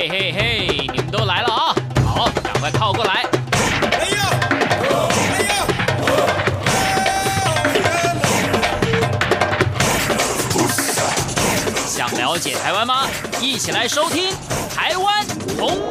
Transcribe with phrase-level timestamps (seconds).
[0.00, 1.74] 嘿嘿嘿，你们都来了啊！
[2.06, 3.26] 好，赶快靠过来。
[3.92, 4.30] 哎呀！
[5.30, 5.66] 哎呀！
[11.86, 13.06] 想了解台湾吗？
[13.42, 14.30] 一起来收听
[14.74, 15.22] 《台湾
[15.58, 15.89] 红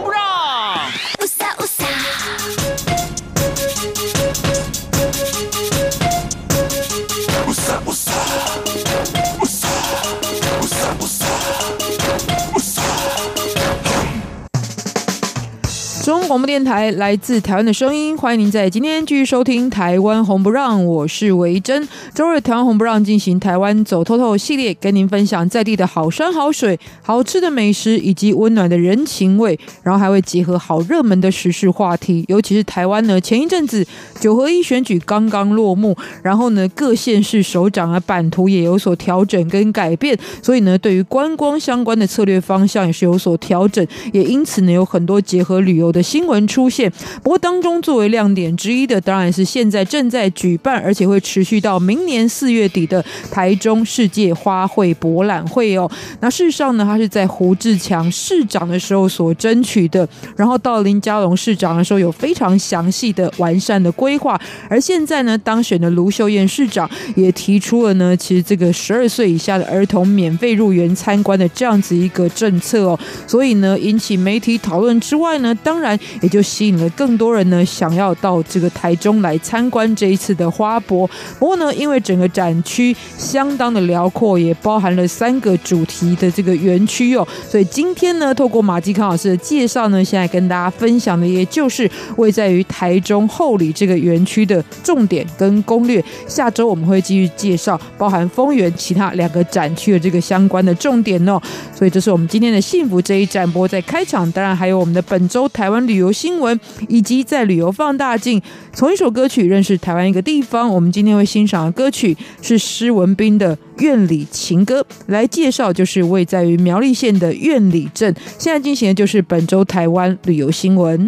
[16.30, 21.90] 广播电台来自台湾的声音，欢迎您在今天继续收听《台湾红不让》，我是维珍。
[22.14, 32.24] 周日台湾红不让进行台湾走透透系列，跟您分享在地的好山好水、好吃的美食以及温暖的人情味，然后还会结合好热门的时事话题。
[32.28, 33.84] 尤其是台湾呢，前一阵子
[34.20, 46.04] 九合一选举刚刚落幕，然后呢，各县市首长啊版图也有所调整跟改变，所以呢，对于观光相关的策略方向也是有所调整，也因此呢，有很多结合旅游的。
[46.19, 46.92] 新新闻出现，
[47.24, 55.90] 不过当中作为亮点之一的，当然是现在正在举办，而且会持续到明年四月底的台中世界花卉博览会哦。
[56.20, 64.38] 那事实上呢，它是在胡志强市长的时候所争取的，然后到林佳龙市长的时候有非常详细的完善的规划，
[64.70, 75.98] 而现在呢，当选的卢秀燕市长也提出了呢，其实这个十二岁以下的儿童免费入园参观的这样子一个政策哦，所以呢，引起媒体讨论之外呢，当然。
[76.22, 81.10] 也就吸引了更多人呢，想要到这个台中来参观这一次的花博。
[81.40, 96.04] 不过呢，因为整个展区相当的辽阔，也包含了三个主题的这个园区哦，所以今天呢，透过马继康老师的介绍呢，现在跟大家分享的也就是位在于台中后里这个园区的重点跟攻略。
[96.28, 101.42] 下周我们会继续介绍包含丰原其他两个展区的这个相关的重点哦。
[101.76, 103.50] 所以这是我们今天的幸福这一站。
[103.52, 105.80] 不过在开场，当然还有我们的本周台湾。
[105.80, 108.42] 旅游新闻，以及在旅游放大镜，
[108.74, 110.68] 从一首歌曲认识台湾一个地方。
[110.70, 118.14] 我们今天会欣赏的歌曲是施文斌的《院里情歌》，来介绍就是位在于苗栗县的院里镇。
[118.38, 121.08] 现在进行的就是本周台湾旅游新闻。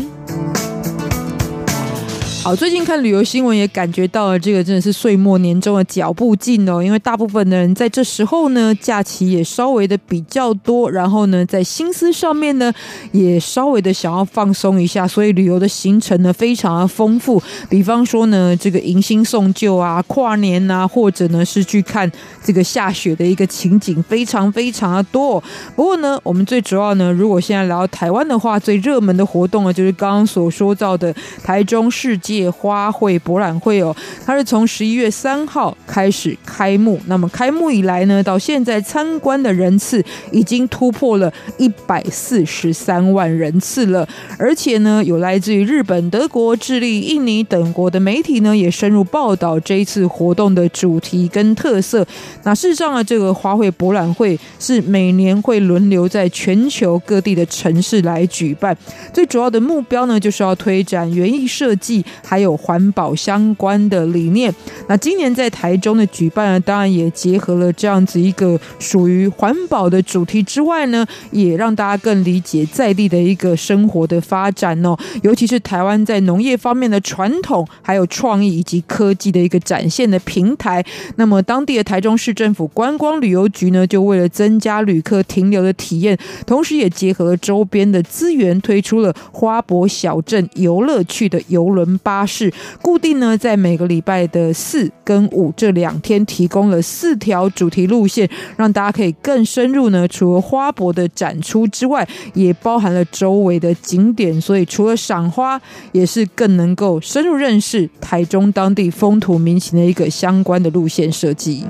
[2.43, 6.81] 好，最近看旅游新闻也感觉到了，这个真的是岁末年终的脚步近哦。
[6.81, 12.73] 因为大部分的人在这时候呢，假期也稍微的比较多，然后呢，在心思上面呢，
[13.11, 17.39] 也稍微的想要放松一下，所以旅游的行程呢非常的丰富。
[17.69, 22.11] 比方说呢，这个迎新送旧啊，跨年啊，或者呢是去看
[22.43, 25.39] 这个下雪的一个情景，非常非常的多。
[25.75, 32.49] 不过呢，我们最主要呢，如果现在来到台湾的话，最热门的活动呢，就是刚刚所说到的台中世界。
[32.49, 36.99] 花卉博览会哦，它是从十一月三号开始开幕。
[37.07, 44.07] 那么开幕以来呢，到现在参观的人次已经突破了一百四十三万人次了。
[44.37, 52.05] 而且呢，有来自于日本、德国、智利、印尼等国的媒体呢，也深入报道这一次活动的主题跟特色。
[52.43, 58.77] 那事实上呢，这个花卉博览会是每年会轮流在全球各地的城市来举办。
[59.13, 62.03] 最主要的目标呢，就是要推展园艺设计。
[62.23, 64.53] 还有环保相关的理念。
[64.87, 74.97] 那今年在台中的举办呢，当然也结合了这样子一个属于环保的主题之外呢，也让大家更理解在地的一个生活的发展哦。
[75.23, 80.83] 尤其是台湾在农业方面的传统，还有创意以及科技的一个展现的平台。
[81.15, 92.10] 那么当地的台中市政府观光旅游局呢，就为了增加旅客停留的体验，同时也结合了周边的资源，推出了花博小镇游乐趣的游轮巴。
[92.11, 92.51] 巴士
[92.81, 100.05] 固定呢，在每个礼拜的四跟五这两天，提供了四条主题路线，让大家可以更深入呢。
[100.09, 105.59] 除了花博的展出之外，也包含了周围的景点，所以除了赏花，
[105.93, 111.63] 也是更能够深入认识台中当地风土民情的一个相关的路线设计。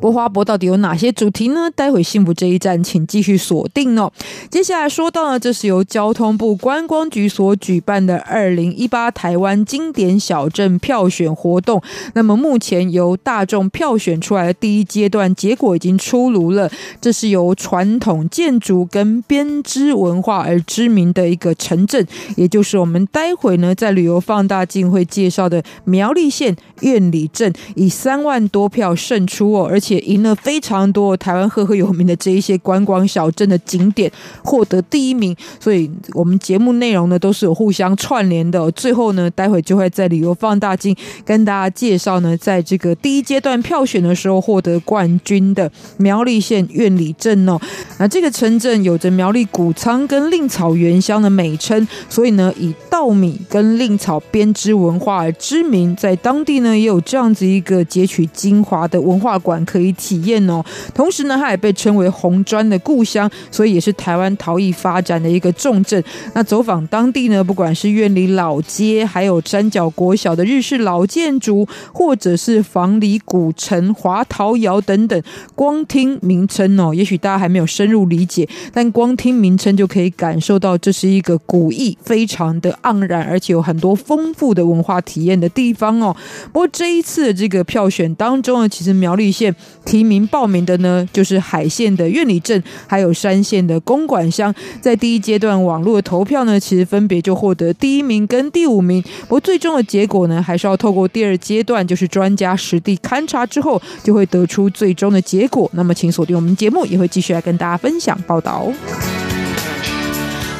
[0.00, 1.70] 不花博到底有哪些主题呢？
[1.74, 4.12] 待会幸福这一站，请继续锁定哦。
[4.50, 11.82] 接下来说到呢，这是由交通部观光局所举办的二零一八台湾经典小镇票选活动，
[12.14, 16.70] 那么目前由大众票选出来的第一阶段结果已经出炉了。
[17.00, 30.00] 这是由传统建筑跟编织文化而知名的一个城镇，也就是我们待会呢在旅游放大镜会介绍的苗栗县苑里镇，以三万多票胜出哦，而且。
[30.00, 34.10] 赢了非常多台湾赫赫有名的这一些观光小镇的景点，
[34.42, 35.36] 获得第一名。
[35.60, 38.68] 所以我们节目内容呢都是有互相串联的。
[38.72, 47.58] 最后呢，待会就会在旅游放大镜跟大家介绍呢，在这个第一阶段票选的时候获得冠军的苗栗县苑里镇哦。
[47.98, 55.94] 那这个城镇有着苗栗谷仓跟令草原乡的美称，所以呢，以稻米跟令草编织文化而知名。
[55.94, 60.62] 在当地呢，也有这样子一个截取精华的文化馆可以体验哦。
[60.94, 66.02] 同时呢，它也被称为红砖的故乡，所以也是台湾陶艺发展的一个重镇。
[66.34, 75.22] 那走访当地呢，不管是苑里老街，还有山脚国小的日式老建筑，或者是房里古城华陶窑等等，
[75.54, 86.14] 光听名称哦，也许大家还没有深入理解，但光听名称就可以感受到这是一个古意非常的盎然，而且有很多丰富的文化体验的地方哦。
[86.52, 89.54] 不过这一次的这个票选当中呢，其实苗栗县
[89.84, 94.54] 提名报名的呢，就是海线的苑里镇，还有山线的公馆乡。
[94.80, 99.02] 在第一阶段网络投票呢，其实分别就获得第一名跟第五名。
[99.22, 105.70] 不过最终的结果呢，还是要透过第二阶段，就是专家实地勘察之后，就会得出最终的结果。
[105.74, 108.70] 那么，请锁定我们节目，也会继续来跟大家分享报道。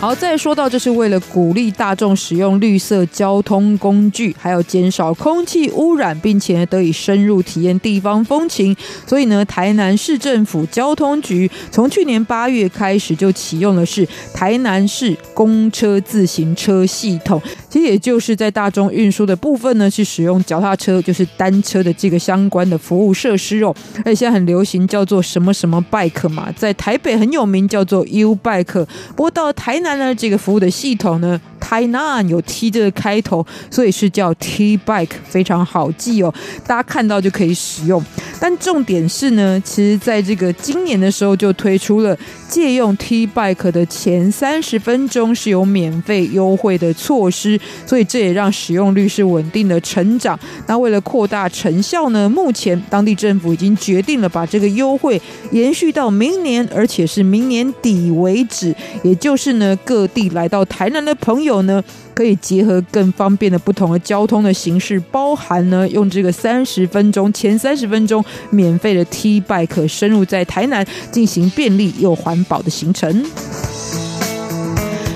[0.00, 8.74] 好，再说到，这是为了鼓励大众使用绿色交通工具，还有减少空气污染，并且得以深入体验地方风情。
[9.06, 17.38] 所以呢，台南市政府交通局从去年八月开始就启用的是台南市公车自行车系统。
[17.68, 23.72] 其实也就是在大众运输的部分呢，是使用脚踏车，就是单车的这个相关的服务设施哦。
[23.98, 29.89] 而且现在很流行叫做什么什么 bike 嘛，在台北很有名叫做 U bike，不过到台南。
[29.96, 36.32] 那这个服务的系统呢，台南有 T 这个开头，所以是叫 T Bike，非常好记哦。
[36.66, 38.02] 大家看到就可以使用。
[38.40, 42.16] 但重点是呢，其实在这个今年的时候就推出了
[42.48, 50.38] 借用 T Bike 的前三十分钟是有免费优惠的措施，所以这也让使用率是稳定的成长。
[50.66, 55.20] 那为了扩大成效呢，目前当地政府已经决定了把这个优惠
[55.52, 58.74] 延续到明年，而且是明年底为止。
[59.02, 59.76] 也就是呢。
[59.84, 61.82] 各地来到台南的朋友呢，
[62.14, 73.24] 可以结合更方便的不同的交通的形式，包含呢用这个三十分钟前三十分钟免费的 T Bike 深入在台南进行便利又环保的行程。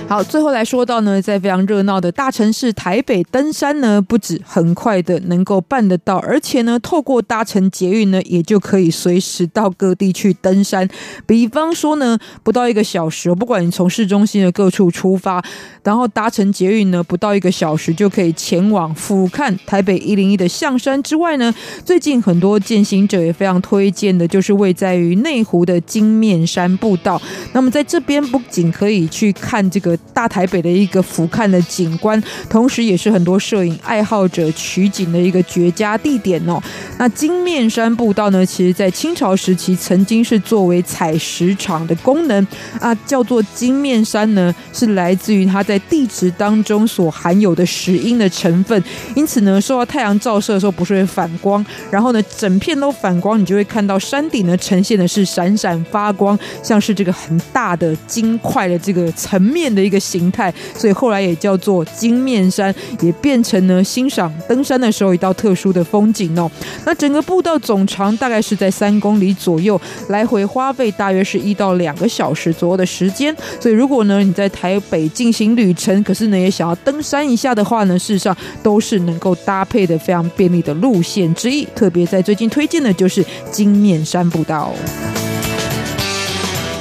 [0.06, 10.86] 好，最后来说到呢，在非常热闹的大城市台北登山呢，不止很快的能够办得到，而且呢，透过搭乘捷运呢，也就可以随时到各地去登山。
[11.26, 15.42] 比方说呢，不到一个小时，不管你从市中心的各处出发，
[15.82, 21.52] 然后搭乘捷运呢，不到一个小时就可以前往俯瞰台北一零一的象山之外呢，
[21.84, 27.20] 最近很多健行者也非常推荐的，就是位在于内湖的金面山步道。
[27.52, 29.93] 那么在这边不仅可以去看这个。
[30.12, 36.60] 大台北的一个俯瞰的景观，同时也是很多摄影爱好者取景的一个绝佳地点哦。
[36.98, 42.46] 那金面山步道呢，其实在清朝时期曾经是作为采石场的功能
[42.80, 48.82] 啊，叫做金面山呢，是来自于它在地质当中所含有的石英的成分，
[49.14, 59.83] 因此呢，受到太阳照射的时候不是会反光，然后呢，整片都反光，你就会看到山顶呢呈现的是闪闪发光，像是这个很大的金块的这个层面的。
[59.84, 66.50] 一个形态，所以后来也叫做金面山，也变成呢欣赏登山的时候一道特殊的风景哦。
[66.84, 73.34] 那整个步道总长大概是在三公里左右，来回花费大约是一到两个小时左右的时间。
[73.60, 81.66] 所以如果呢你在台北进行旅程，可是呢也想要登山一下的话呢，事实上都是能够搭配的非常便利的路线之一。
[81.74, 84.72] 特别在最近推荐的就是金面山步道。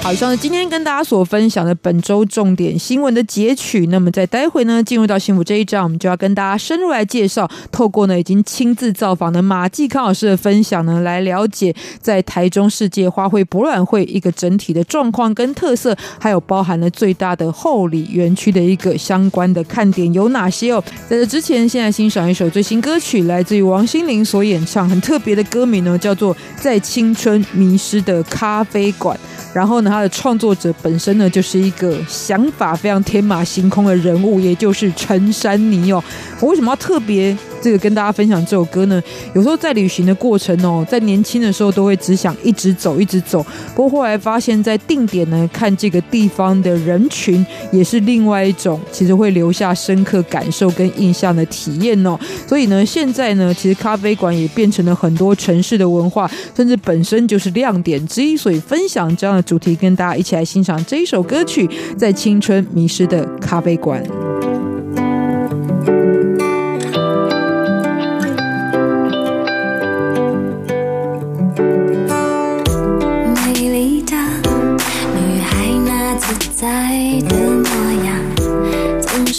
[0.04, 3.86] 好，以上是今天跟大家所分享的本周重点新闻的截取。
[3.86, 20.84] 那么在待会呢，进入到幸福这一章，我们就要跟大家深入来介绍，透过呢已经亲自造访的马继康老师的分享呢，来了解在台中世界花卉博览会一个整体的状况跟特色，还有包含了最大的后里园区的一个相关的看点有哪些哦。
[21.08, 29.18] 在这之前，现在欣赏一首最新歌曲，来自于王心凌所演唱，很特别的歌名呢，叫做《在青春迷失的咖啡馆》。
[29.54, 36.04] 然后呢，他的创作者本身呢，就是一个想法非常天马行空的人物，也就是陈珊妮哦。
[36.40, 39.02] 我为什么要特别这个跟大家分享这首歌呢？
[39.34, 43.42] 有时候在旅行的过程哦，在年轻的时候都会只想一直走，一直走。
[43.74, 52.20] 不过后来发现，在定点呢看这个地方的人群，也是另外一种其实会留下深刻感受跟印象的体验哦。
[52.46, 58.36] 所以呢，现在呢，其实咖啡馆也变成了很多城市的文化，甚至本身就是亮点之一。
[58.36, 61.66] 所以分享这样的主题，跟大家一起来欣赏这一首歌曲
[61.98, 64.04] 《在青春迷失的咖啡馆》。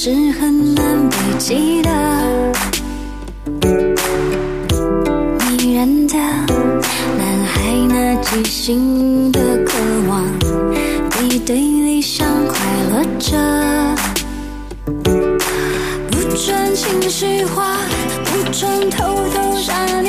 [0.05, 1.91] 是很难被记得
[5.49, 9.73] 迷人的男孩那即兴的渴
[10.07, 10.23] 望
[11.09, 12.59] 背对理想快
[12.91, 13.97] 乐着
[16.11, 17.79] 不准情绪化
[18.27, 20.04] 不准偷偷想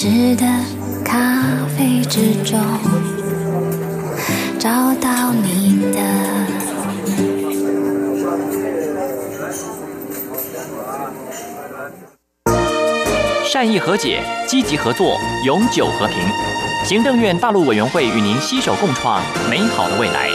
[0.00, 0.10] 善
[13.70, 16.16] 意和解，积极合作，永久和平。
[16.82, 20.30] 行政院大陆委员会与您携手共创美好的未来。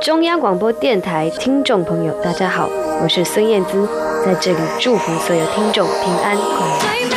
[0.00, 2.70] 中央广播电台听众朋友，大家好，
[3.02, 3.86] 我是孙燕姿，
[4.24, 7.13] 在这里祝福所有听众平安快乐。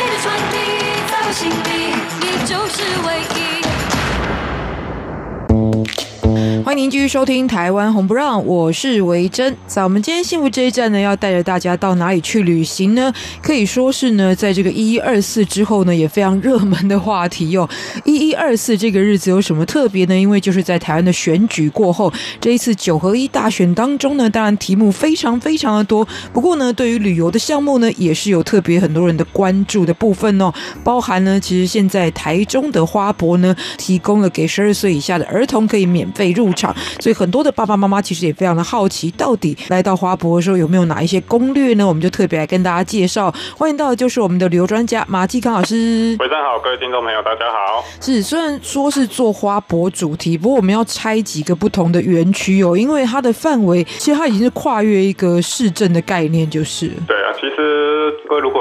[6.78, 9.52] 迎您继续收听《台湾红不让》，我是维珍。
[9.66, 13.12] 在我们今天幸福这一站呢，要带着大家到哪里去旅行呢？
[13.42, 17.70] 可以说是呢，在这个一一二四之后呢，也非常热门的话题哟、 哦。
[18.04, 20.16] 一一二四这个日子有什么特别呢？
[20.16, 26.06] 因为就是在台湾的选举过后，这一次九合一大选当中呢，当然题目非常非常的多。
[26.32, 30.52] 不过呢，对于旅游的项目呢，也是有特别很多人的关注的部分哦。
[30.84, 36.67] 包含呢，其实现在台中的花博呢，提供了给十二岁以下的儿童可以免费入场。
[37.00, 41.86] 所以很多的爸爸妈妈其实也非常的好奇，到底来到花博的时候有没有哪一些攻略呢？
[41.86, 43.32] 我们就特别来跟大家介绍。
[43.56, 46.16] 欢迎到的就是我们的旅游专家马继康老师。
[46.18, 47.84] 晚上好，各位听众朋友，大家好。
[48.00, 56.88] 是，虽然说是做花博主题，不过我们要拆几个不同的园区哦，因为它的范围其实它已经是跨越一个市政的概念，就是。
[57.06, 58.57] 对啊，其实各位如果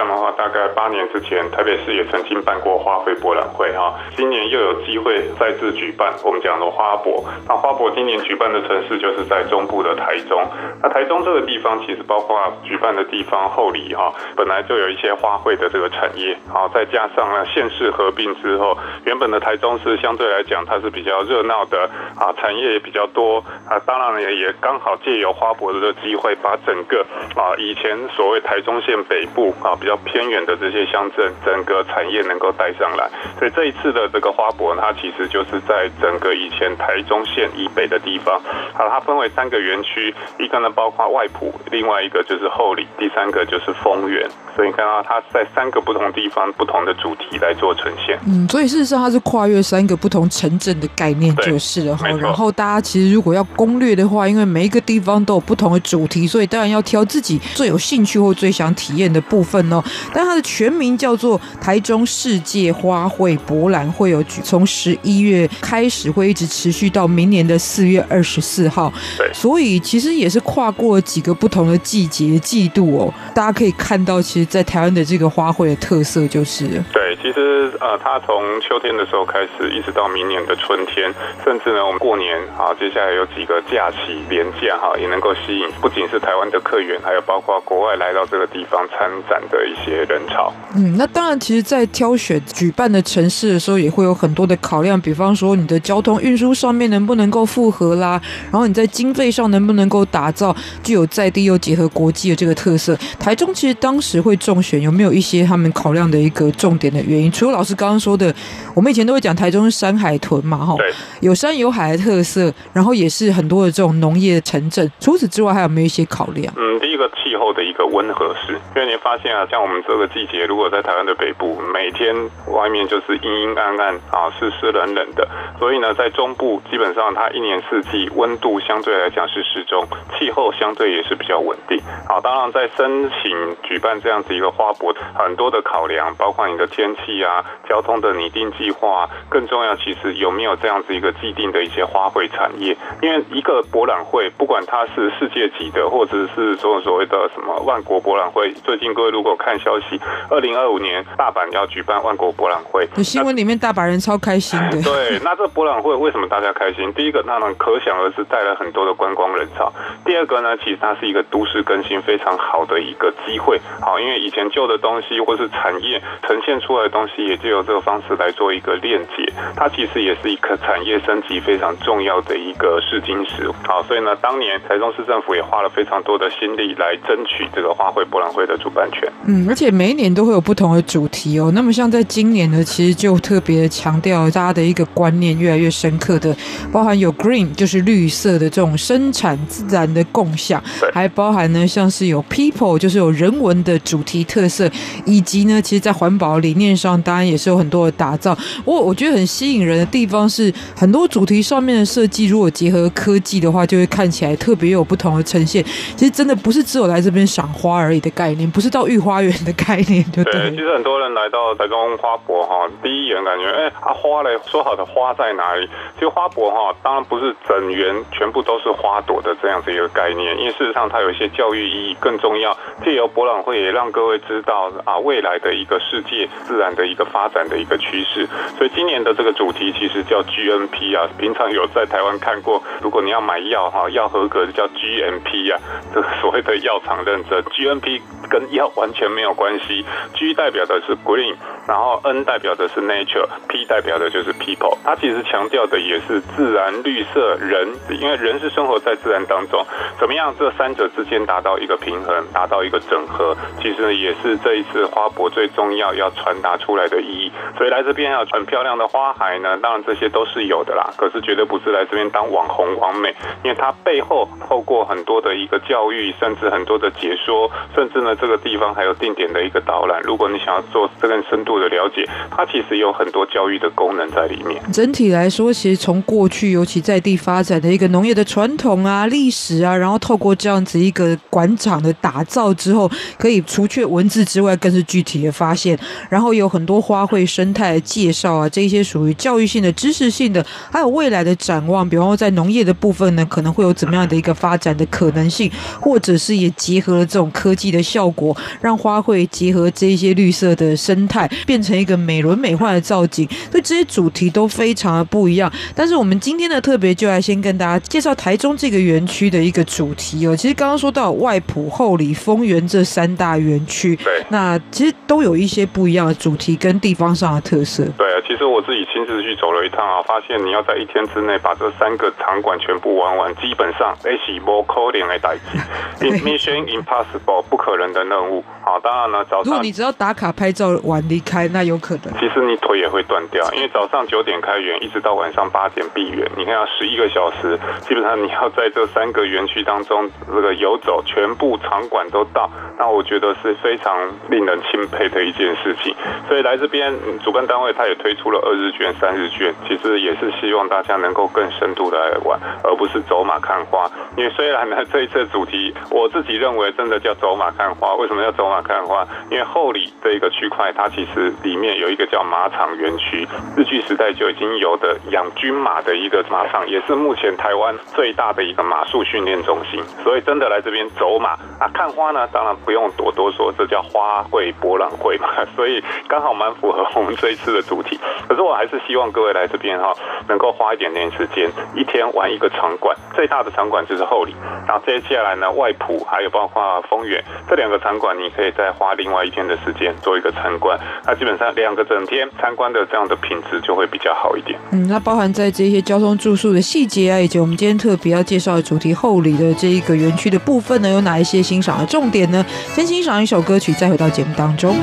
[0.00, 7.22] 象的话，大概八年之前，台北市也曾经办过花卉博览会哈，今年又有机会再次举办我们讲的花博。
[7.46, 10.42] 那花博今年举办的城市就是在中部的台中。
[10.82, 21.82] 那台中这个地方其实包括举办的地方后里哈，本来就有一些花卉的这个产业，好，再加上呢县市合并之后，原本的台中市相对来讲它是比较热闹的
[22.16, 27.04] 啊，产业也比较多啊，当然也也刚好借由花博的这个机会，把整个
[27.36, 33.08] 啊以前所谓台中县北部啊比较偏远的这些乡镇，整个产业能够带上来。
[33.38, 38.40] 所以这一次的这个花博，它其实就是在整个以前台中县以北的地方，
[38.74, 44.28] 好，它分为三个园区，一个呢包括外埔，另外一个就是后里，第三个就是丰原。
[44.56, 48.18] 所以你看到它在三个不同地方、不同的主题来做呈现。
[48.26, 52.08] 嗯，所以事实上它是跨越三个不同城镇的概念就是了哈。
[52.08, 59.79] 然后大家其实如果要攻略的话，因为每一个地方都有不同的主题，所以当然要挑自己最有兴趣或最想体验的部分哦。
[60.12, 68.92] 但它的全名叫做台中世界花卉博览会，有从十一月开始会一直持续到明年的四月二十四号。
[69.16, 73.14] 对，所以其实也是跨过几个不同的季节季度哦。
[73.34, 74.50] 大家可以看到，其实。
[74.50, 90.52] 在台湾的这个花卉的特色就是，对，其实呃，它从秋天的时候开始，一直到明年的春天，甚至呢，我们过年啊，接下来有几个假期连假哈，也能够吸引不仅是台湾的客源，还有包括国外来到这个地方参展的一些人潮。
[90.74, 102.98] 嗯，那当然，其实，在挑选举办的城市的时候，也会有很多的考量，比方说你的交通运输上面能不能够复合啦，然后你在经费上能不能够打造具有在地又结合国际的这个特色。
[103.18, 104.36] 台中其实当时会。
[104.40, 107.30] 中选有没有一些他们考量的一个重点的原因？
[107.30, 108.34] 除了老师刚刚说的，
[108.74, 110.74] 我们以前都会讲台中是山海屯嘛，哈，
[111.20, 114.90] 有山有海的特色，然后也是很多的这种农业城镇。
[114.98, 116.50] 除此之外，还有没有一些考量？
[116.56, 122.14] 嗯，第一个气候的一个温和是，因为你发现啊，像我们这个季节，如果在台湾的北部，每天
[122.48, 129.86] 外面就是阴阴暗暗啊，湿湿冷冷的，所以呢，在中部基本上它一年四季温度相对来讲是适中，
[130.18, 131.78] 气候相对也是比较稳定。
[132.08, 134.30] 好，当然在申请举办这样子。
[134.30, 142.74] 一个花博很多的考量，包括你的天气啊、交通的拟定计划，更重要其实有没有这样子一个既定的一些花卉产业。
[143.02, 148.52] 因为一个博览会，不管它是世界级的，或者是所所谓的什么万国博览会。
[148.64, 154.80] 最近各位如果看消息，二零二五年大阪要举办万国博览会，新闻里面大阪人超开心的。
[154.82, 156.92] 对，那这博览会为什么大家开心？
[156.94, 159.72] 第一个，那么可想而知带来很多的观光人潮；
[160.04, 163.60] 第二个呢，其实它是一个都市更新非常好的一个机会。
[163.80, 169.32] 好，因为以前旧的东西或是产业呈现出来的东西，也就由这个方式来做一个链接。
[169.56, 173.50] 它其实也是一个产业升级非常重要的一个试金石。
[173.66, 179.10] 好，所以呢，当年台中市政府也花了非常多的心力来争取这个花卉博览会的主办权。
[179.32, 181.52] 嗯，而且每一年都会有不同的主题哦。
[181.54, 186.36] 那么像在今年呢，其实就特别强调大家的一个观念越来越深刻的，
[186.72, 190.60] 包含有 green 就是绿色的这种生产自然的共享，
[190.92, 194.68] 还包含呢像是有 people 就是有人文的主题特色，
[195.06, 198.36] 以及呢，其实，在环保理念上，当然也是有很多的打造。
[198.64, 205.64] 我我觉得很吸引人的地方是，很多主题上面的设计，如果结合科技的话，就会看起来特别有不同的呈现。
[205.96, 210.50] 其实真的不是只有来这边赏花而已的概念，不是到御花园的概念，就对。
[210.50, 215.68] 其实很多人来到台中花博哈，第一眼感觉，哎，啊花嘞，说好的花在哪里？
[215.94, 224.70] 其实花博哈，当然不是整园全部都是花朵的这样子一个概念，因为事实上它有一些教育意义，更重要，借由博览会也让各位知道。
[224.84, 228.26] 啊，未来的一个世界自然的一个发展的一个趋势。
[228.56, 235.60] 所以今年的这个主题其实叫 GNP 啊，平常有在台湾看过，如果你要买药哈，要合格的叫 GMP 啊，
[235.92, 241.34] 这个所谓的药厂认证，GNP 跟药完全没有关系，G 代表的是 Green。
[241.66, 247.68] 然后 N 代表的是 nature，P 代表的就是 people，它其实强调的也是自然、绿色、人，
[248.00, 249.64] 因为人是生活在自然当中，
[249.98, 257.30] 怎么样这三者之间达到一个平衡，达到一个整合，其实也是这一次花博最重要要传达出来的意义。
[257.56, 274.62] 所以来这边要很漂亮的花海呢，当然这些都是有的啦，可是绝对不是来这边当网红网美，因为它背后透过很多的一个教育，甚至很多的解说，甚至呢这个地方还有定点的一个导览，如果你想要做这个深度的了解，它其实有很多教育的功能在里面。
[274.72, 285.78] 整体来说，其实从过去尤其在地发展的一个农业的传统啊、历史啊，然后透过这样子一个馆场的打造之后，可以除却文字之外，更是具体的发现。
[286.08, 291.88] 然后有很多花卉生态介绍啊，这些属于教育性的、知识性的，还有未来的展望。
[291.88, 301.30] 比方说在农业的部分呢，可能会有怎么样的一个发展的可能性，或者是也结合了这种科技的效果，让花卉结合这些绿色的生态。
[301.46, 305.50] 变成一个美轮美奂的造景，所以这些主题都非常的不一样。
[305.74, 310.36] 但是我们今天的特别就来先跟大家介绍台中这个园区的一个主题哦。
[310.36, 317.84] 其实刚刚说到外埔、后里、丰原这三大园区，对，那其实都有一些不一样的主题跟地方上的特色。
[317.98, 325.58] 对啊，其实我自己亲自去走了一趟啊，发现你要在一天之内把这三个场馆全部玩完，基本上是不可能的代志，
[326.20, 328.44] Mission Impossible，不可能的任务。
[328.62, 331.48] 好，当然呢，早上如果你只要打卡拍照晚离开。
[331.48, 343.96] 那有可能，其实你腿也会断掉，因为早上九点开园，一直到晚上八点闭园，你看要十一个小时，基本上你要在这三个园区当中这个游走，全部场馆都到，那我觉得是非常
[344.28, 345.94] 令人钦佩的一件事情。
[346.28, 346.92] 所以来这边，
[347.24, 353.90] 主办单位他也推出了二日券、三日券，其实也是希望大家能够更深度的来玩，而不是走马看花。
[354.16, 359.06] 因为虽然呢，这一次主题我自己认为真的叫走马看花，为什么要走马看花？
[359.30, 361.32] 因为后里这一个区块，它其实。
[361.42, 363.26] 里面有一个叫马场园区，
[363.56, 369.82] 日据时代就已经有的养军马的一个马场，也是目前台湾最大的一个马术训练中心。
[370.02, 375.28] 所以真的来这边走马啊，看花呢，当然不用多多说，这叫花卉博览会嘛。
[375.54, 377.98] 所以刚好蛮符合我们这一次的主题。
[378.28, 379.92] 可是我还是希望各位来这边哈，
[380.28, 382.96] 能够花一点点时间，一天玩一个场馆。
[383.14, 384.34] 最大的场馆就是后里，
[384.66, 390.78] 然后接下来呢，外埔还有包括丰原这两个场馆，你可以再花另外一天的时间做一个参观。
[391.04, 394.58] 那基本上两个整天参观的这样的品质就会比较好一点。
[394.72, 402.44] 嗯，那包含在这些交通住宿的细节啊，以及我们今天特别要介绍的主题后里的这一个园区的部分呢，有哪一些欣赏的重点呢？
[402.74, 404.74] 先欣赏一首歌曲，再回到节目当中。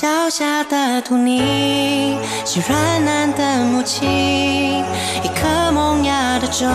[0.00, 4.82] 脚下的土泥是软嫩的母亲，
[5.22, 6.66] 一颗萌芽的种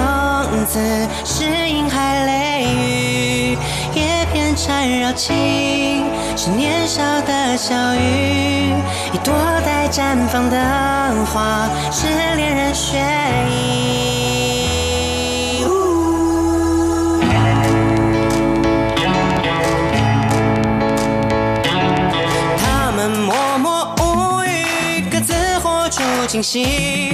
[0.67, 0.79] 子
[1.25, 3.57] 是婴孩泪雨，
[3.95, 6.05] 叶片缠绕情
[6.37, 8.75] 是年少的小雨，
[9.11, 9.33] 一朵
[9.65, 13.84] 待绽放的花是恋人血液。
[26.35, 27.13] 清晰，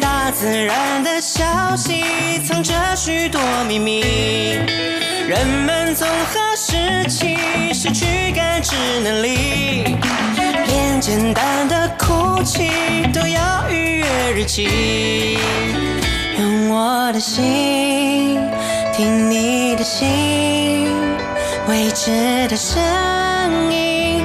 [0.00, 1.44] 大自然的消
[1.76, 2.02] 息
[2.42, 4.00] 藏着许多秘密。
[5.28, 7.36] 人们从何时起
[7.74, 8.74] 失去感知
[9.04, 9.94] 能力？
[10.66, 12.70] 连简单的哭泣
[13.12, 15.38] 都要预约日期。
[16.38, 18.40] 用我的心
[18.94, 20.88] 听你的心，
[21.68, 22.80] 未知的声
[23.70, 24.22] 音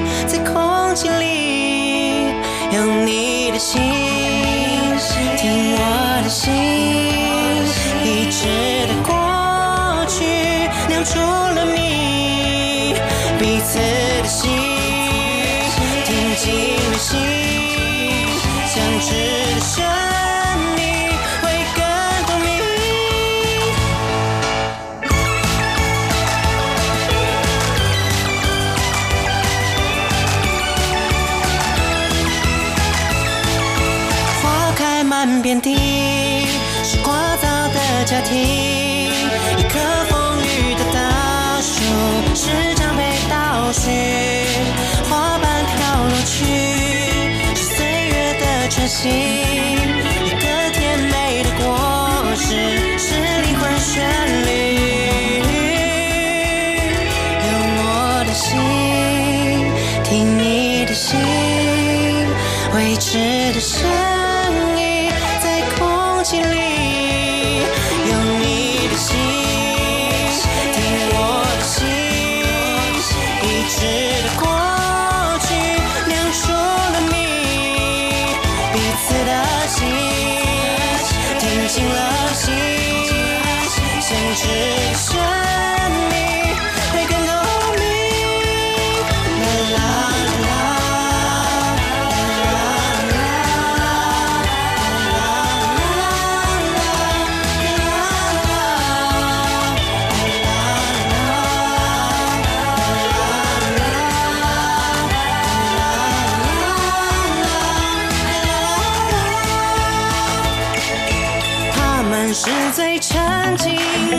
[38.26, 38.36] 听，
[39.58, 41.74] 一棵风雨的大树
[42.34, 43.92] 时常被倒叙，
[45.10, 46.44] 花瓣飘落去
[47.56, 51.64] 是岁月的喘息，一个甜美的果
[52.36, 53.94] 实是灵魂旋
[54.48, 54.95] 律。
[112.38, 113.74] 是最纯净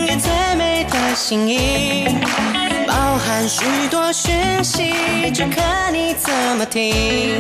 [0.06, 2.08] 也最美的心意，
[2.88, 7.36] 包含许多讯息，就看你怎么听。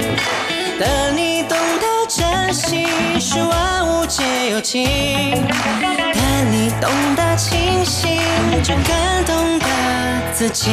[0.78, 2.84] 等你懂得珍惜，
[3.18, 4.86] 是万物皆有情；
[6.12, 8.20] 但你懂得清醒，
[8.62, 9.66] 就更懂得
[10.34, 10.70] 自己。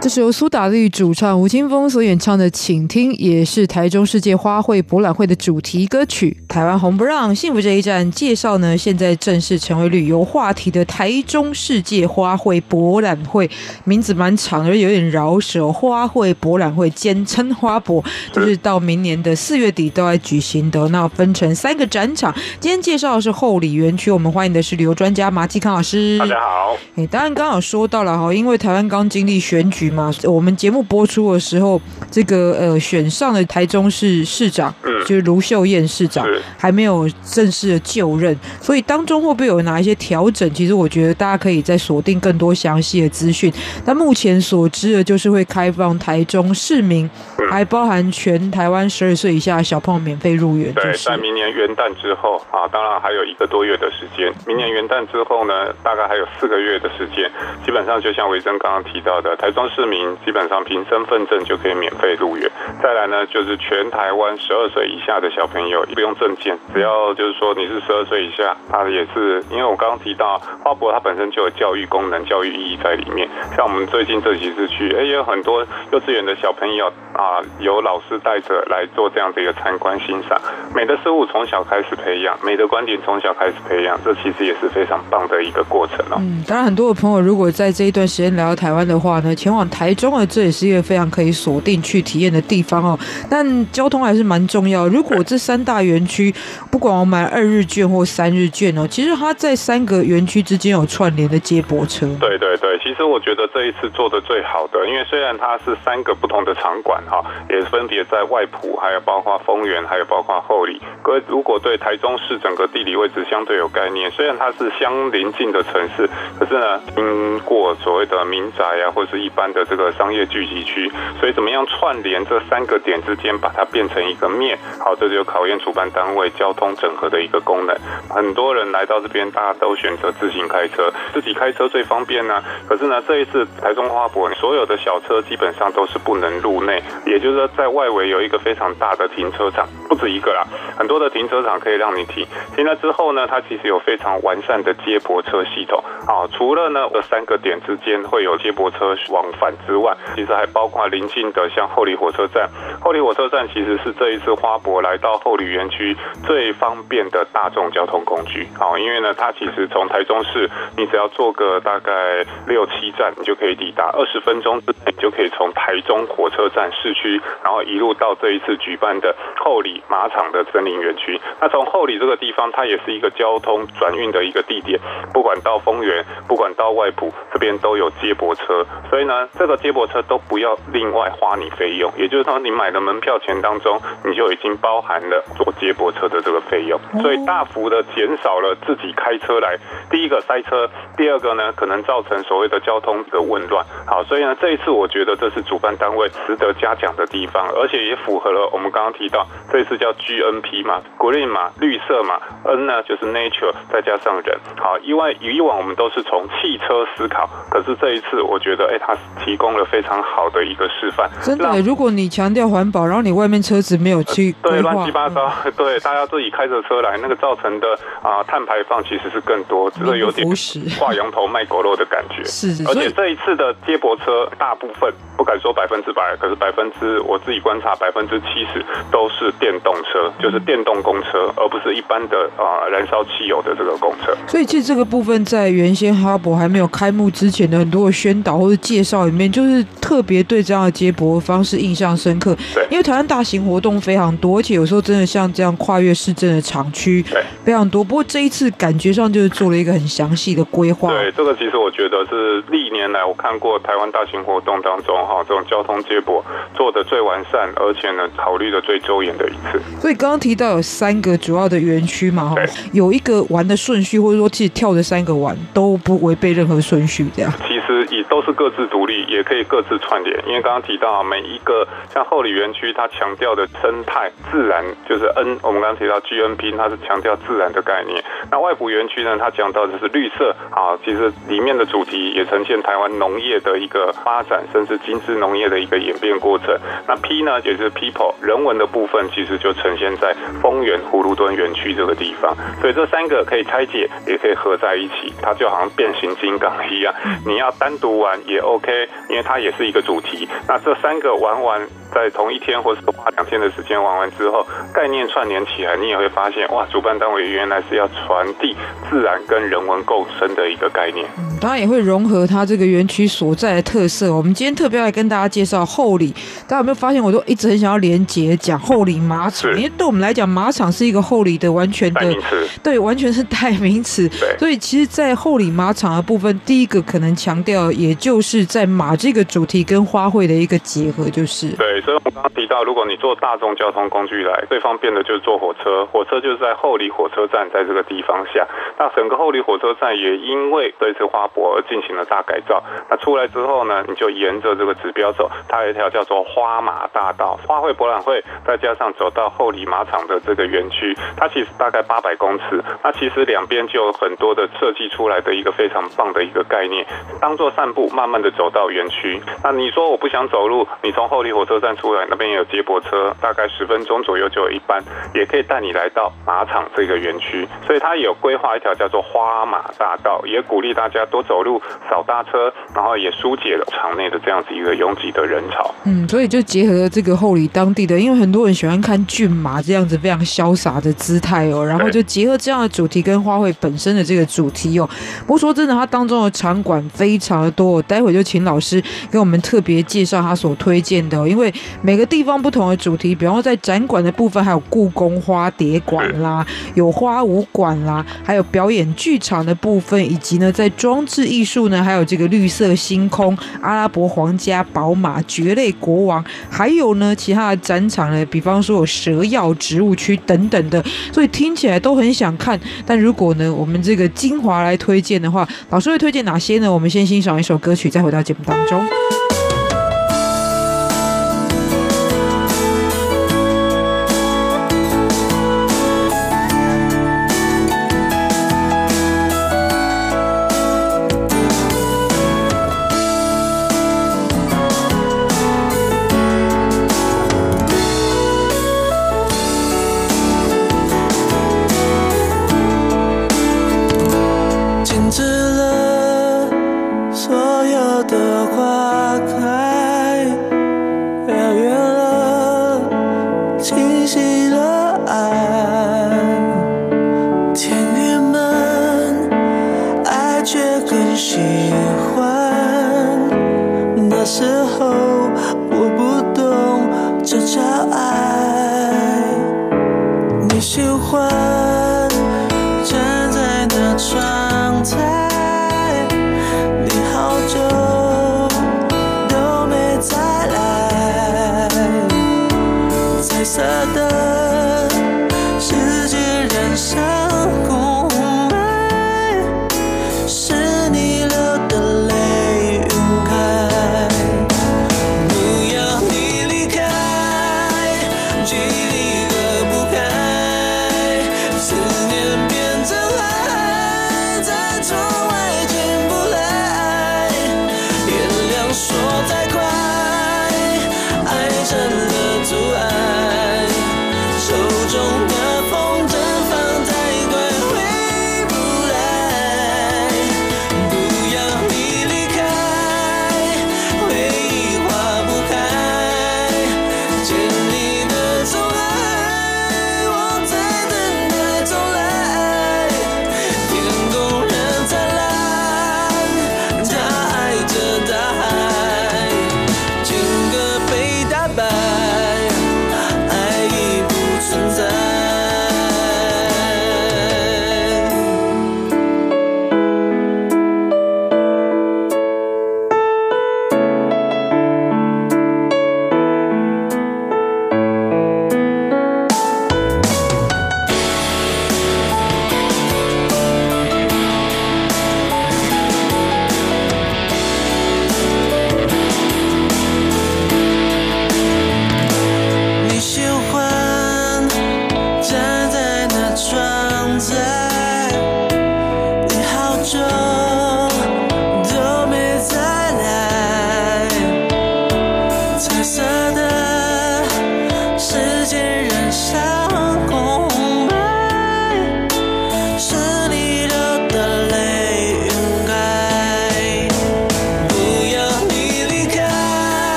[0.00, 6.36] 这是由苏打绿主唱吴青峰所演唱的《请听》，也是台中世界花卉博览会的主题歌曲。
[6.46, 13.50] 台湾红不让，幸福这一站介绍呢，现在正式成为旅游话题的台中世界花卉博览会，
[13.82, 15.72] 名字蛮长而有点饶舌。
[15.72, 20.88] 花卉博览会简称花博，就是到明年的四月底都要举行的。
[20.90, 26.16] 那分成三个展场，今天介绍的是后里园区，我们欢迎的是旅游专家马继康老师。
[26.20, 26.78] 大家好。
[26.94, 40.48] 哎，当然刚好说到了哈，因为台湾刚经历选举嘛，我们节目播出的时候，这个呃选上的台中市市长，嗯，就是卢秀燕市长，还没有正式的就任，所以当中会不会有哪一些调整？
[40.52, 43.52] 其实我觉得大家可以再锁定更多详细的资讯。
[43.84, 47.08] 但目前所知的就是会开放台中市民，
[47.50, 50.72] 还包含全台湾十二岁以下的小朋友免费入园。
[50.74, 54.32] 对，在明年元旦之后啊，当然还有一个多月的时间。
[54.46, 57.30] 明年元旦之后呢，大概还有四个月的时间，
[57.64, 60.08] 基本上就像维珍刚刚提到的，台中市市民。
[60.24, 62.50] 基本上凭身份证就可以免费入园。
[62.82, 73.28] 再来呢，就是全台湾十二岁以下的小朋友不用证件，只要就是说你是十二岁以下，他也是因为我刚刚提到花博它本身就有教育功能、教育意义在里面。
[73.56, 80.38] 像我们最近这几次去，哎，也有很多幼稚园的小朋友啊，有老师带着来做这样的一个参观欣赏。
[80.74, 86.18] 美的事物从小开始培养，美的观点从小开始培养，这其实也是非常棒的一个过程哦。
[86.18, 90.24] 嗯，当然很多的朋友如果在这一段时间来到台湾的话呢，前往台中啊。
[90.26, 92.98] 这也是一个非常可以锁定去体验的地方哦，
[93.30, 94.86] 但交通还是蛮重要。
[94.88, 96.34] 如果这三大园区，
[96.70, 102.06] 不管我买二日券或三日券哦，其实它在三个园区之间有串联的接驳车。
[102.20, 110.80] 对对对，其实我觉得这一次做的最好的，因为虽然它是三个不同的场馆哈，也分别在外埔，还有包括丰原，还有包括后里。
[111.02, 124.56] 各位如果对台中市整个地理位置相对有概念，虽然它是相邻近的城市，可是呢，经过所谓的民宅啊，或是一般的的这个商业聚集区，所以怎么样串联这三个点之间，把它变成一个面？
[124.78, 127.76] 好，这就考验主办单位交通整合的一个功能。
[128.08, 132.42] 很多人来到这边，大家都选择自行开车，自己开车最方便呢。
[132.68, 140.44] 可是呢，这一次台中花博，所有的小车基本上都是不能入内，也就是说，在外围有一个非常大的停车场，不止一个啦，
[140.78, 142.24] 很多的停车场可以让你停。
[142.54, 145.82] 停了之后呢，它其实有非常完善的接驳车系统。
[146.06, 152.48] 好，除了呢这三个点之间会有接驳车往返之外，其实还包括邻近的像后里火车站。
[152.80, 158.46] 后里火车站其实是这一次花博来到后里园区最方便的大众交通工具。
[158.58, 163.90] 好，因为呢，它其实从台中市，你只要坐个大概六七站，你就可以抵达。
[163.92, 171.20] 二十分钟之内，就可以从台中火车站市区，然后一路到这一次举办的后里马场的森林园区。
[171.40, 174.78] 那从后里这个地方，它也是一个交通转运的一个地点，
[175.12, 178.64] 不管到丰原，不管到外埔，这边都有接驳车。
[178.88, 189.56] 所以呢，这个接驳车都不要另外花你费用，也就是说，你买的门票钱当中，你就已经包含了坐接驳车的这个费用，所以大幅的减少了自己开车来。
[189.90, 193.64] 第一个塞车，第二个呢，可能造成所谓的交通的混乱。
[193.86, 204.36] 好，所以呢，这一次我觉得这是主办单位值得嘉奖的地方，而且也符合了我们刚刚提到这一次叫 GNP 嘛，Green 嘛，绿色嘛，N 呢就是 Nature 再加上人。
[204.56, 211.06] 好，因为以往我们都是从汽车思考，可是这一次我觉得，哎，它其提供了非常好的一个示范。
[211.22, 217.68] 真的，如果你强调环保，然后你外面车子没有去对，乱七八糟，嗯、 对，大家自己开着车来，那个造成的
[218.00, 220.26] 啊、呃、碳排放其实是更多，只是有点
[220.80, 222.24] 挂羊头卖狗肉的感觉。
[222.24, 234.16] 是，而且这一次的接驳车大部分不敢说百分之百，可是百分之我自己观察百分之七十都是电动车，就是电动公车，而不是一般的啊、呃、燃烧汽油的这个公车。
[234.26, 242.36] 所以其实这个部分在原先哈勃还没有开幕之前的很多的宣导或者介绍里面，就是特别对这样的接驳方式印象深刻。
[242.54, 247.82] 对，因为台湾大型活动非常多，而且有时候真的像这样跨越市政的厂区，对，非常多。
[247.82, 250.90] 不过这一次感觉上就是做了一个很详细的规划。
[250.90, 256.22] 对，这个其实我觉得是历年来我看过台湾大型活动当中哈，这种交通接驳
[256.54, 259.60] 做的最完善，而且呢考虑的最周延的一次。
[259.80, 262.36] 所以刚刚提到有三个主要的园区嘛，哈，
[262.72, 267.32] 有一个玩的顺序，或者说其实跳的三个玩都不违背任何顺序，这样。
[267.46, 270.18] 其实也都是各自独立，也可以各自串联。
[270.26, 278.02] 因为刚刚提到每一个像后里园区，它强调的生态自然就是 N，我们刚刚提到 GNP，它是强调自然的概念。
[278.30, 286.56] 那外埔园区呢，它讲到的是绿色啊，其实里面的主题也呈现台湾农业的一个发展，甚至精致农业的一个演变过程。
[286.86, 292.34] 那 P 呢，也是 People 人文的部分，其实就呈现在丰原葫芦墩园区这个地方。
[292.60, 296.94] 所以这三个可以拆解，也可以合在一起，它就好像变形金刚一样。
[297.26, 300.28] 你要单独玩也 OK，因为它也是一个主题。
[300.46, 301.60] 那这三个玩完。
[301.90, 308.54] 在同一天或是花两天的时间玩完之后，概念串联起来，你也会发现哇，主办单位原来是要传递
[308.90, 311.06] 自然跟人文共生的一个概念。
[311.16, 314.14] 嗯，当然也会融合它这个园区所在的特色。
[314.14, 316.14] 我们今天特别来跟大家介绍后里，
[316.46, 322.14] 大家有没有发现，我都一直很想要连结讲后里马场，因为对我们来讲，马场是一个后里的完全的，
[322.62, 324.06] 对，完全是代名词。
[324.38, 331.80] 所以其实，在后里马场的部分，第一个可能强调，也就是在马这个主题跟花卉的一个结合，就是对。
[331.80, 335.84] 所以我刚刚提到，如果你坐大众交通工具来，最方便的就是坐火车。
[335.86, 338.46] 火车就是在后里火车站，在这个地方下。
[338.78, 342.62] 那整个后里火车站也因为这次花博而进行了大改造。
[342.88, 347.36] 那出来之后呢，你就沿着这个指标走，它有一条叫做花马大道。
[347.48, 352.62] 花卉博览会再加上走到后里马场的这个园区，它其实大概八百公尺。
[352.84, 356.86] 那其实两边就有很多的设计出来的一个非常棒的一个概念，
[357.20, 359.18] 当做散步，慢慢的走到园区。
[359.42, 361.78] 那你说我不想走路，你从后里火车站。
[361.78, 364.82] 出来那边也有接驳车，大概十分钟左右就有一班，
[365.14, 367.46] 也可以带你来到马场这个园区。
[367.64, 375.72] 所以它有规划一条叫做花马大道，也鼓励大家多走路、少搭车，然后也疏解了场内的这样子一个拥挤的人潮。
[375.84, 384.88] 嗯，所以就结合了这个后里当地的，因为很多人喜欢看骏马这样子非常潇洒的姿态哦，然后就结合这样的主题跟花卉本身的这个主题哦。
[385.20, 391.54] 不过说真的，它当中的场馆非常的多，待会就请老老师给我们特别介绍他所推荐的，因为。
[391.80, 396.44] 每个地方不同的主题，比方说在展馆的部分，还有故宫花蝶馆啦，
[396.74, 412.58] 有花舞馆啦，还有表演剧场的部分，以及呢在装置艺术呢，还有这个绿色星空、阿拉伯皇家宝马、蕨类国王，还有呢其他的展场呢，比方说有蛇药植物区等等的，所以听起来都很想看。
[412.84, 416.72] 但如果呢我们这个精华来推荐的话，老师会推荐哪些呢？
[416.72, 419.27] 我们先欣赏一首歌曲，再回到节目当中。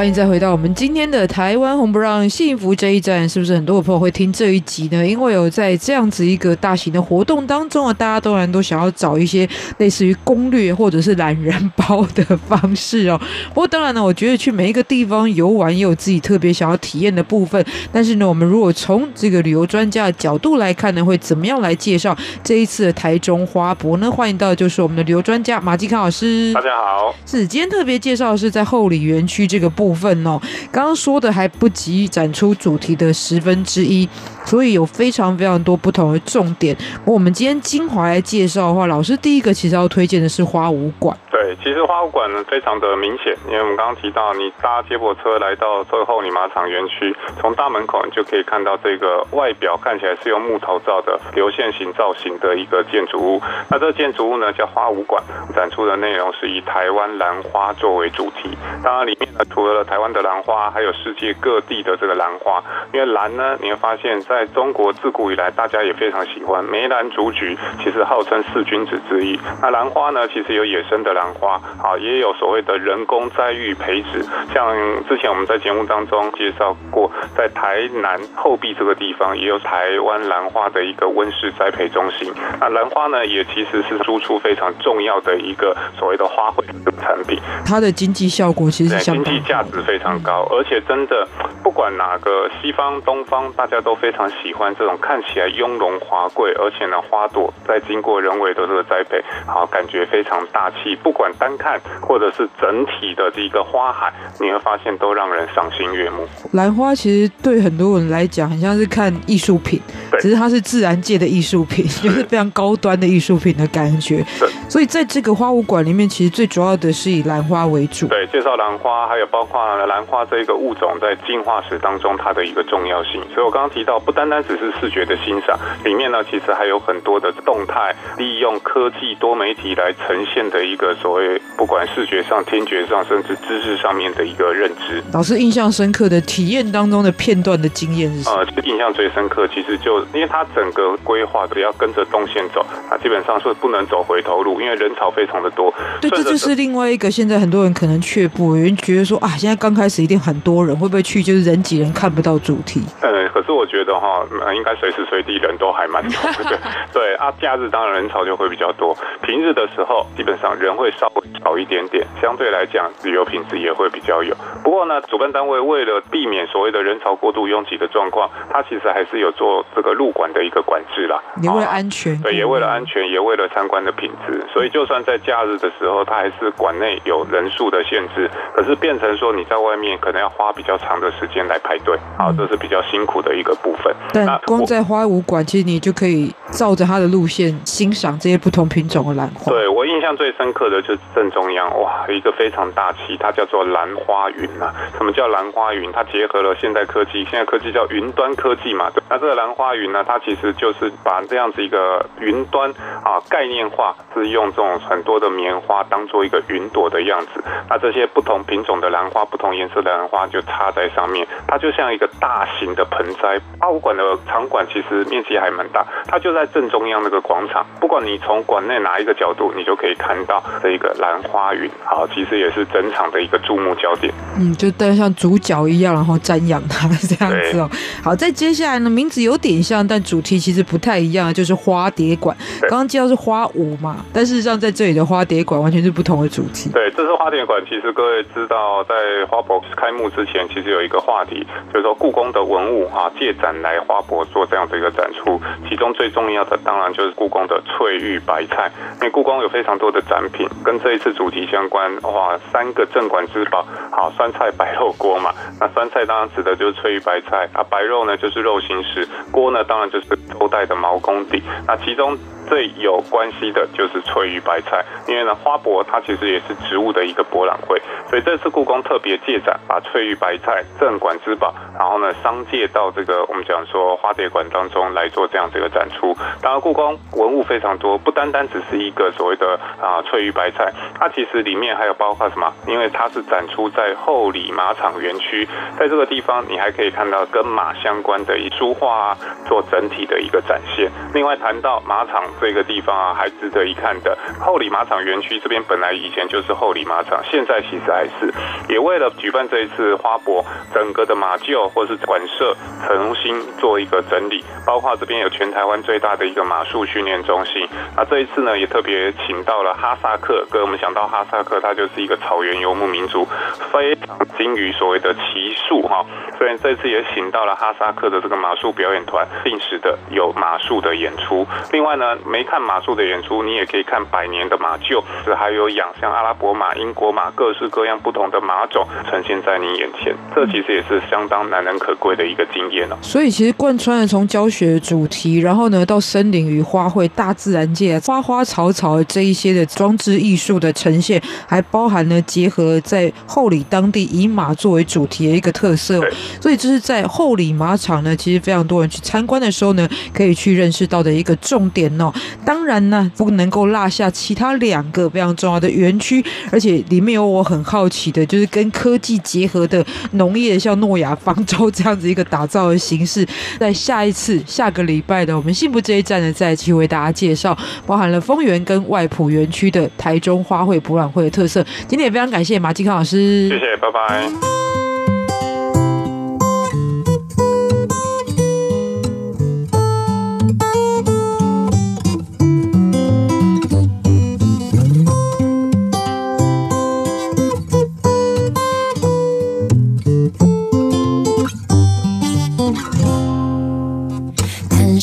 [0.00, 5.06] 欢迎再回到我们今天的台湾红不让幸福这一站，是不是很多的朋友会听这一集呢？
[5.06, 9.46] 因为有在这样子一个大型的活动当中啊，大家当然都想要找一些
[9.76, 13.20] 类似于攻略或者是懒人包的方式哦。
[13.52, 17.62] 不过当然呢，我觉得去每一个地方游玩也有自己特别想要体验的部分。
[17.92, 24.10] 但是呢，我们如果从这个旅游专家的角度来看呢，会怎么样来介绍这一次的台中花博呢？
[24.10, 26.54] 欢迎到的就是我们的旅游专家马继康老师。
[26.54, 29.68] 大家好，是今天特别介绍的是在后里园区这个。
[29.70, 34.08] 部部分哦，刚刚说的还不及展出主题的十分之一，
[34.44, 36.76] 所以有非常非常多不同的重点。
[37.04, 41.16] 我们今天精华来介绍的话，老师第一个其实要推荐的是花舞馆。
[41.30, 53.40] 对，其实花舞馆呢非常的明显，因为我们刚刚提到，你搭接驳车来到最后你马场园区，从大门口你就可以看到这个外表看起来是用木头造的流线型造型的一个建筑物。
[53.70, 55.22] 那这个建筑物呢叫花舞馆，
[55.54, 58.50] 展出的内容是以台湾兰花作为主题。
[58.82, 62.62] 当然里面呢除了台湾的兰花，还有世界各地的这个兰花，
[62.92, 69.36] 因为兰呢，你会发现在中国自古以来，大家也非常喜欢梅兰竹菊，其实号称四君子之一。
[69.60, 74.24] 那兰花呢，其实有野生的兰花，啊，也有所谓的人工栽育培植。
[74.54, 74.72] 像
[75.08, 82.32] 之前我们在节目当中介绍过，在台南后壁这个地方，也有台湾兰花的一个温室栽培中心。
[82.60, 87.36] 那兰花呢，也其实是输出非常重要的一个所谓的花卉的产品。
[87.66, 91.26] 它的经济效果其实相当经济价值非常高，而且真的
[91.70, 100.96] 不管哪个西方、东方，大家都非常喜欢这种看起来雍容华贵，而且呢花朵在经过人为的这个栽培，好感觉非常大气。
[100.96, 106.26] 不管单看或者是整体的这个花海，你会发现都让人赏心悦目。
[106.54, 109.80] 兰花其实对很多人来讲，很像是看艺术品，
[110.18, 114.24] 只是它是自然界的艺术品，就是非常高端的艺术品的感觉。
[114.68, 118.08] 所以在这个花物馆里面，其实最主要的是以兰花为主。
[118.08, 119.60] 对，介绍兰花，还有包括。
[119.86, 135.02] 兰花这一个物种在进化史当中，它的一个重要性，所以我刚刚提到，不单单只是视觉的欣赏，里面呢，其实还有很多的动态，利用科技多媒体来呈现的一个所谓，不管视觉上、听觉上，甚至知识上面的一个认知。
[135.12, 138.36] 老师印象深刻的体验当中的片段的经验是什么？
[138.36, 145.72] 呃，印象最深刻，其实就因为它整个规划只要跟着动线走，它基本上是不能走回头路，因为人潮非常的多。
[146.00, 152.82] 对，这就是另外一个现在很多人可能却步，有人觉得说啊，现在刚开始一定很多人，会不会去就是人挤人看不到主题？
[153.02, 154.22] 嗯，可是我觉得哈，
[154.54, 156.58] 应该随时随地人都还蛮多的。
[156.92, 164.34] 对啊，假日当然人潮就会比较多，平日的时候基本上人会稍微少一点点，相对来讲旅游品质也会比较有。
[164.62, 171.22] 不过呢，主办单位为了避免所谓的人潮过度拥挤的状况，它其实还是有做这个入馆的一个管制啦。
[171.42, 174.44] 也为了安全，对，也为了安全，也为了参观的品质。
[174.52, 183.94] 所以就算在假日的时候，它还是馆内有人数的限制，可是变成说你在外面可能要花比较长的时间来排队，好，这是比较辛苦的一个部分。
[184.12, 189.52] 但光在花舞馆，其实你就可以照着它的路线欣赏这些不同品种的兰花。
[189.52, 194.74] 对，我印印象最深刻的就是正中央，哇，一个非常大旗，它叫做兰花云啊。
[194.96, 195.92] 什么叫兰花云？
[195.92, 198.88] 它结合了现代科技，现在科技叫云端科技嘛。
[198.88, 202.70] 对那这个兰花云呢，它其实就是把这样子一个云端
[203.04, 207.44] 啊概念化，是用这种很多的棉花当做一个云朵的样子。
[207.68, 213.40] 那这些不同品种的兰花，不同颜色的兰花就插在上面，它就像一个大型的盆栽。
[213.58, 217.64] 花火馆的场馆其实面积还蛮大，它就在正中央那个广场。
[217.80, 221.70] 不管你从馆内哪一个角度，你就可以看到这一个兰花云。
[221.84, 224.12] 好，其实也是整场的一个注目焦点。
[224.38, 227.68] 嗯，就带像主角一样，然后瞻仰它这样子哦。
[228.02, 232.36] 好，在接下来呢，名字有点像，但主题其实不太一样，就是花蝶馆。
[232.62, 236.70] 刚刚介绍是花舞嘛，但事实上在这里的花蝶馆完全是不同的主题。
[236.72, 237.62] 对，这是花蝶馆。
[237.68, 238.94] 其实各位知道，在
[239.28, 245.38] 花博开幕之前，其实有一个话题，就是说故宫的文物啊借展来花博做这样的一个展出。
[245.68, 251.94] 其中最重要的当然就是故宫的翠玉白菜，因为故宫有非常多的展品跟这一次主题相关。
[252.02, 255.30] 哇，三个镇馆之宝，好，酸菜白肉锅嘛。
[255.60, 261.42] 那酸菜当然指的就是翠玉白菜啊，白肉呢就是肉形石，锅呢当然就是周代的毛公鼎。
[261.66, 262.16] 那其中
[262.48, 276.16] 最有关系的就是翠玉白菜，因为呢花博它其实也是植物的一个博览会，所以这次故宫特别借展，把翠玉白菜镇馆之宝，然后呢商界到这个我们讲说花蝶馆当中来做这样这个展出。
[276.40, 282.52] 当然故宫文物非常多，不单单只是一个所谓的啊翠玉白菜，它其实里面还有包括什么？
[282.66, 285.46] 因为它是展出在后里马场园区，
[285.78, 290.90] 在这个地方你还可以看到跟马相关的一书画啊，做整体的一个展现。
[291.12, 292.20] 另外谈到马场。
[292.40, 294.16] 这个地方啊，还值得一看的。
[294.40, 298.32] 后里马场园区这边本来以前就是后里马场，现在其实还是。
[298.68, 302.52] 也为了举办这一次花博，整整个的马厩或是馆舍
[302.84, 307.64] 重新做一个整理，包括这边有全台湾最大的一个马术训练中心。
[307.96, 310.44] 那这一次呢，也特别请到了哈萨克。
[310.50, 313.24] 跟我们想到哈萨克，它就是一个草原游牧民族，
[313.70, 316.04] 非常精于所谓的骑术哈。
[316.36, 321.46] 所以这次也请到了哈萨克的这个马术表演团，定时的有马术的演出。
[321.70, 322.18] 另外呢。
[322.26, 332.98] 没看马术的演出，你也可以看百年的马厩，是还有养像阿拉伯马、英国马，各式各样不同的马种呈现在你眼前，这其实也是相当难能可贵的一个经验了。
[333.02, 346.00] 所以其实贯穿了从教学主题，然后呢到森林与花卉、大自然界花花草草这一些的装置艺术的呈现，还包含了结合在后里当地以马作为主题的一个特色。
[346.40, 352.12] 所以这是在后里马场呢，其实非常多人去参观的时候呢，可以去认识到的一个重点哦。
[352.44, 363.26] 当然呢，不能够落下其他两个非常重要的园区，而且里面有我很好奇的，就是跟科技结合的农业，像诺亚方舟 这样子一个打造的形式。
[363.58, 367.56] 在下一次下个礼拜的我们幸福这一站呢，再去为大家介绍，
[367.86, 371.64] 包含了丰原跟外埔园区的台中花卉博览会的特色。
[371.88, 374.99] 今天也非常感谢马继康老师，谢谢，拜拜。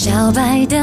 [0.07, 0.79] 小白等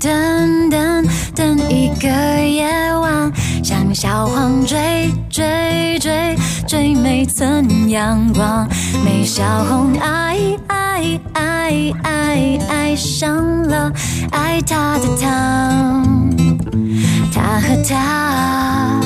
[0.00, 2.66] 等等等一个夜
[2.96, 8.68] 晚，像小黄追追追追没寸阳光，
[9.04, 13.92] 没小红爱爱爱爱爱上了
[14.32, 16.02] 爱他的他，
[17.32, 19.00] 他和他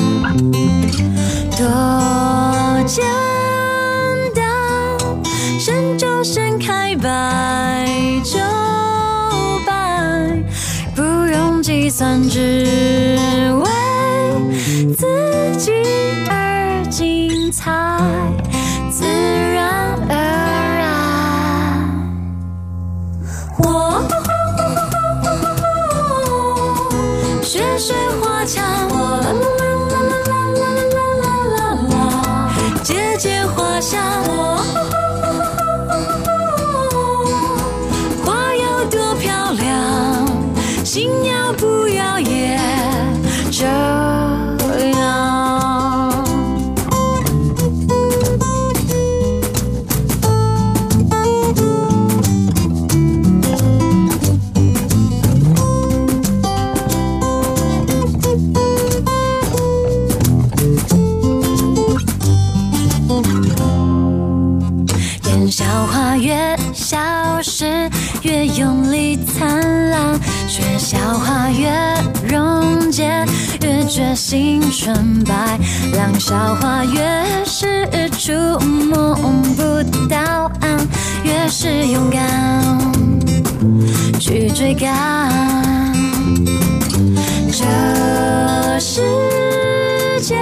[1.55, 3.05] 多简
[4.33, 4.43] 单，
[5.59, 7.87] 深就盛开白
[8.23, 8.58] 就。
[11.89, 13.17] 算只
[13.57, 13.65] 为
[14.95, 15.71] 自己
[16.29, 17.71] 而精彩，
[73.89, 75.59] 决心纯白，
[75.93, 79.15] 两小花越是触摸
[79.57, 79.63] 不
[80.07, 80.77] 到岸，
[81.23, 82.79] 越是勇敢
[84.19, 84.95] 去追赶。
[87.51, 87.65] 这
[88.79, 89.01] 世
[90.21, 90.37] 界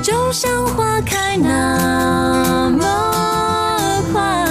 [0.00, 4.46] 就像花开那么快，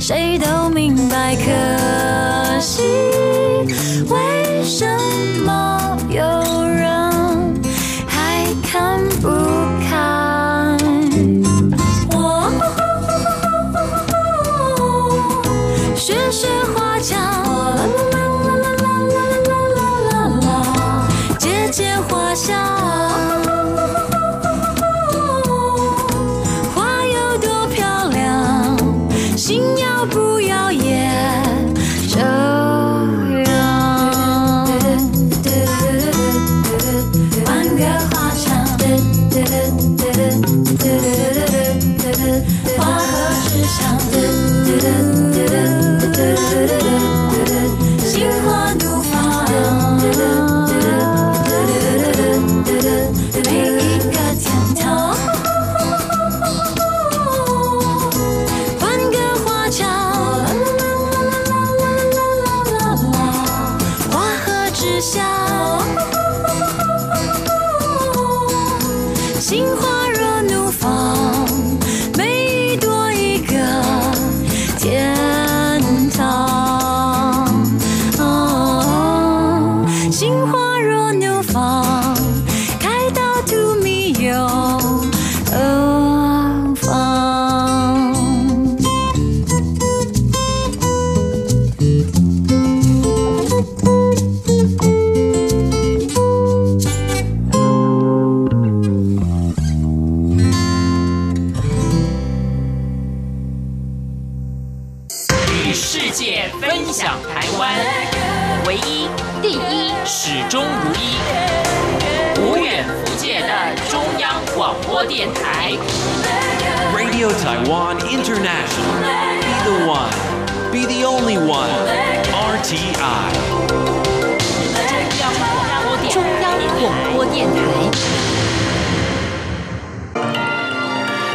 [0.00, 2.82] 谁都明白，可惜
[4.08, 4.86] 为什
[5.44, 5.83] 么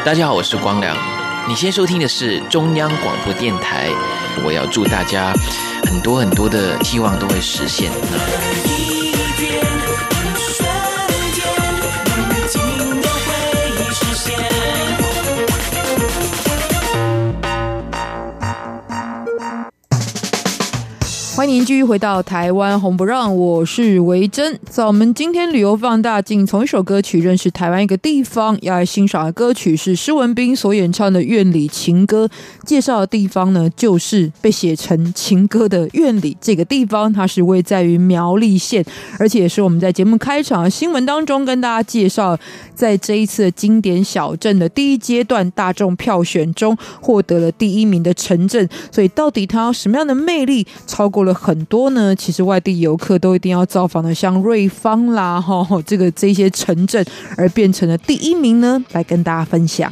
[0.10, 0.98] 大家好，我是光良。
[1.48, 3.92] 你先收听的是中央广播电台。
[4.44, 5.32] 我要祝大家
[5.84, 7.92] 很多很多的希望都会实现。
[21.40, 24.60] 欢迎您继续回到台湾红不让，我是维珍。
[24.70, 32.28] 在我们今天旅游放大镜，从一首歌曲认识台湾一个地方，要来欣赏的歌曲是施文彬所演唱的《院里情歌》。
[32.66, 38.84] 介绍的地方呢，就是被写成情歌的院里这个地方，它是位在于苗栗县，
[39.18, 42.38] 而且也是我们在节目开场的新闻当中跟大家介绍，
[42.76, 48.68] 在这一次的经典小镇的第一阶段大众票选中获得了第一名的城镇。
[48.92, 52.16] 所以，到底它有什么样的魅力，超过了很多呢？
[52.16, 57.06] 其实外地游客都一定要造访的，像瑞芳啦， 哈，这个这些城镇，
[57.38, 59.92] 而变成了第一名呢，来跟大家分享。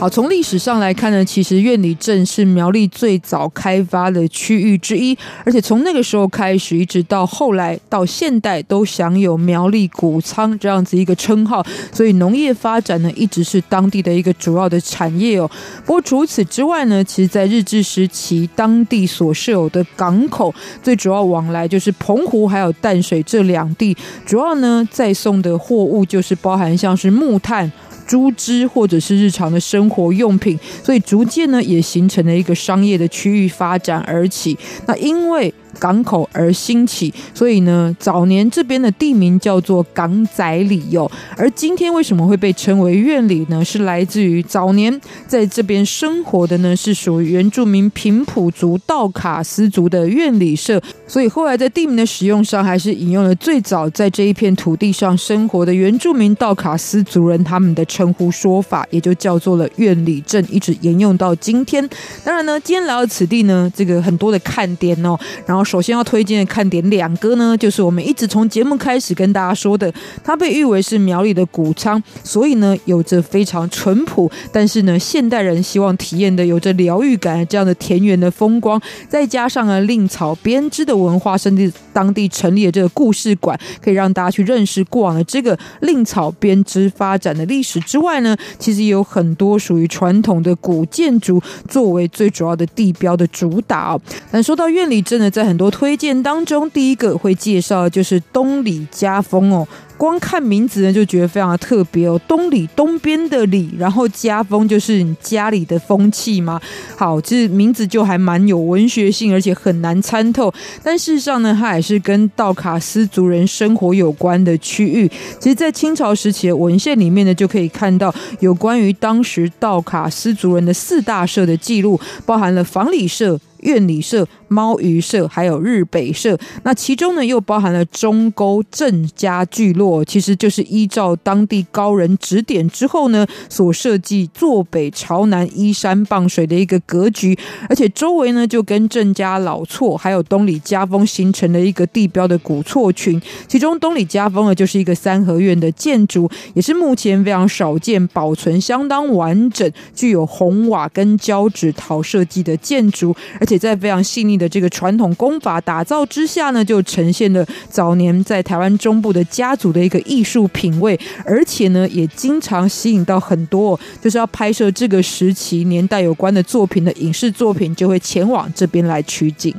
[0.00, 15.50] 好，从历史上来看呢，其实院里镇是苗栗最早开发的区域之一，而且从那个时候开始，一直到后来到现代，都享有苗栗谷仓这样子一个称号，所以农业发展呢，一直是当地的一个主要的产业哦。
[15.84, 23.94] 不过除此之外呢，其实在日治时期，当地所设有的港口，最主要往来就是澎湖还有淡水这两地，
[24.24, 27.70] 主要呢载送的货物就是包含像是木炭。
[28.10, 34.58] 猪只或者是日常的生活用品，所以逐渐呢也形成了一个商业的区域发展而起。
[34.86, 41.10] 那因为港口而兴起，所以呢，早年这边的地名叫做港仔里哟。
[41.36, 43.64] 而今天为什么会被称为苑里呢？
[43.64, 50.82] 是来自于早年在这边生活的呢，是属于原住民平埔族道卡斯族的苑里社。
[51.06, 61.88] 所以后来在地名的使用上，还是引用了最早在这一片土地上生活的原住民道卡斯族人他们的称呼说法，也就叫做了苑里镇，一直沿用到今天。
[62.24, 65.59] 当然呢，今天来到此地呢，这个很多的看点哦，然后。
[65.64, 69.92] 首先要推荐的看点两个呢，就是我们一直从节目开始跟大家说的，
[70.22, 94.00] 它被誉为是苗栗的谷仓，所以呢有着非常淳朴，但是呢现代人希望体验的有着疗愈感这样的田园的风光，再加上啊蔺草编织的文化，甚至当地成立的这个故事馆，可以让大家去认识过往的这个蔺草编织发展的历史之外呢，其实也有很多属于传统的古建筑作为最主要的地标的主打哦。
[94.30, 99.66] 但说到院里，真的在很多推荐当中，第一个会介绍就是东里家风哦。
[99.96, 102.18] 光看名字呢，就觉得非常的特别哦。
[102.28, 106.60] 东里东边的里，然后家风就是你家里的风气嘛？
[106.96, 110.54] 好，这名字就还蛮有文学性，而且很难参透。
[110.84, 115.10] 但事实上呢，它也是跟道卡斯族人生活有关的区域。
[115.40, 123.40] 其实，在清朝时期的文献里面呢，就可以看到有关于当时道卡斯族人的四大社的记录，包含了房里社。
[123.62, 137.38] 院里社、猫鱼社，还有日北社，那其中呢又包含了中沟郑家聚落，其实就是依照当地高人指点之后呢，所设计坐北朝南、依山傍水的一个格局，
[137.68, 169.52] 而且周围呢就跟郑家老厝还有东里家风形成了一个地标的古厝群，其中东里家风呢就是一个三合院的建筑，也是目前非常少见、保存相当完整、具有红瓦跟胶纸陶设计的建筑，而且在非常细腻的这个传统功法打造之下呢，就呈现了早年在台湾中部的家族的一个艺术品味，而且呢，也经常吸引到很多就是要拍摄这个时期年代有关的作品的影视作品，就会前往这边来取景。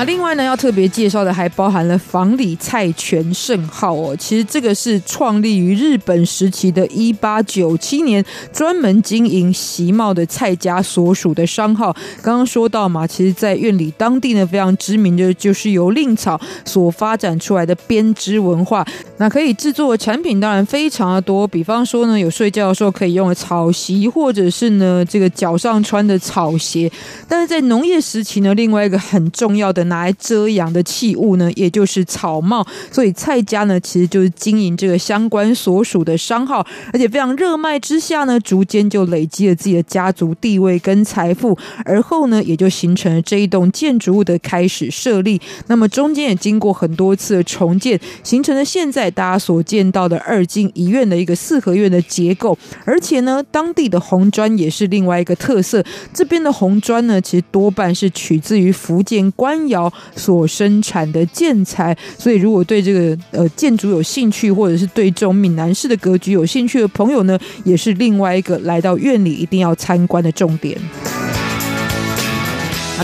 [0.00, 4.16] 那另外呢，要特别介绍的还包含了房里菜全胜号哦。
[4.18, 11.94] 其实这个是创立于日本时期的1897年，专门经营席帽的蔡家所属的商号。
[12.22, 18.82] 刚刚说到嘛，其实，在院里当地呢，非常知名的就是由蔺草所发展出来的编织文化。
[19.18, 26.90] 那可以制作的产品当然非常的多，比方说呢，有睡觉的时候可以用的草席，或者是呢这个脚上穿的草鞋。
[27.28, 29.89] 但是在农业时期呢，另外一个很重要的。
[29.90, 32.66] 拿来遮阳的器物呢，也就是草帽。
[32.90, 41.58] 所以蔡家呢，其实就是经营这个相关所属的商号，而且非常热卖之下呢，逐渐就累积了自己的家族地位跟财富。
[41.84, 45.40] 而后呢，也就形成了这一栋建筑物的开始设立。
[45.66, 52.56] 那么中间也经过很多次的重建，形成了现在大家所见到的二进一院的一个四合院的结构。
[52.84, 55.82] 而且呢，当地的红砖也是另外一个特色。
[56.12, 59.79] 这边的红砖呢，其实多半是取自于福建官窑
[60.16, 70.76] 所生产的建材，所以如果对这个呃建筑有兴趣，或者是对这种闽南式的格局有兴趣的朋友呢，也是另外一个来到院里一定要参观的重点。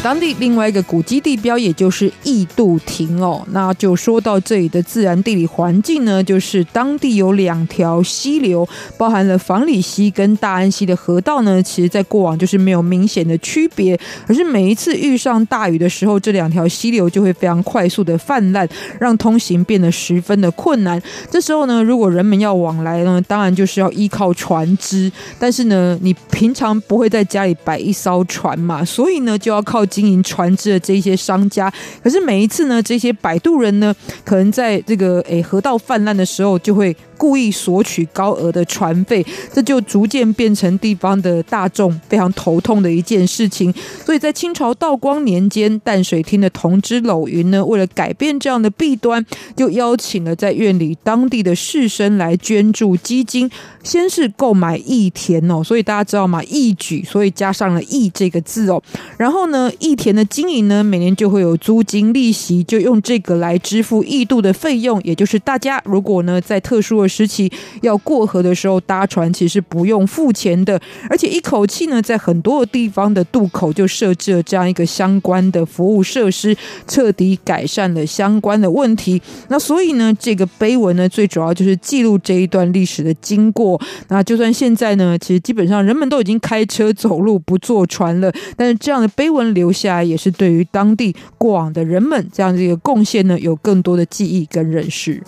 [0.00, 8.68] 当地另外一个古迹地标，也就是义渡亭哦，那就说到这里的自然地理环境呢，就是当地有两条溪流，
[8.98, 18.68] 包含了房里溪跟大安溪的河道呢，其实在过往就是没有明显的区别，可是每一次遇上大雨的时候，这两条溪流就会非常快速的泛滥，
[19.00, 21.00] 让通行变得十分的困难。
[21.30, 29.85] 这时候呢，如果人们要往来呢，当然就是要依靠船只，但是呢，你平常不会在家里摆一艘船嘛，所以呢，就要靠。
[29.86, 31.72] 经营船只的这些商家，
[32.02, 43.72] 可是每一次呢，这些摆渡人呢，可能在这个诶河道泛滥的时候，就会故意索取高额的船费，这就逐渐变成地方的大众非常头痛的一件事情。
[44.04, 49.24] 所以在清朝道光年间，淡水厅的同知娄云呢，为了改变这样的弊端，
[49.56, 53.50] 就邀请了在院里当地的士绅来捐助基金，
[53.82, 56.42] 先是购买义田哦，所以大家知道吗？
[56.44, 58.82] 义举，所以加上了义这个字哦，
[59.16, 67.50] 然后呢，义田的经营呢，每年就会有租金利息，就用这个来支付义渡的费用，也就是大家如果呢在特殊的时期
[67.82, 76.56] 要过河的时候搭船，其实不用付钱的，而且一口气呢，在很多地方的渡口就设置了这样一个相关的服务设施，
[76.86, 79.20] 彻底改善了相关的问题。
[79.48, 83.80] 那所以呢，这个碑文呢，最主要就是记录这一段历史的经过。
[84.08, 95.20] 那就算现在呢，其实基本上人们都已经开车走路不坐船了，但是这样的碑文留留下来，也是对于当地过往的人们这样的一个贡献呢，有更多的记忆跟认识。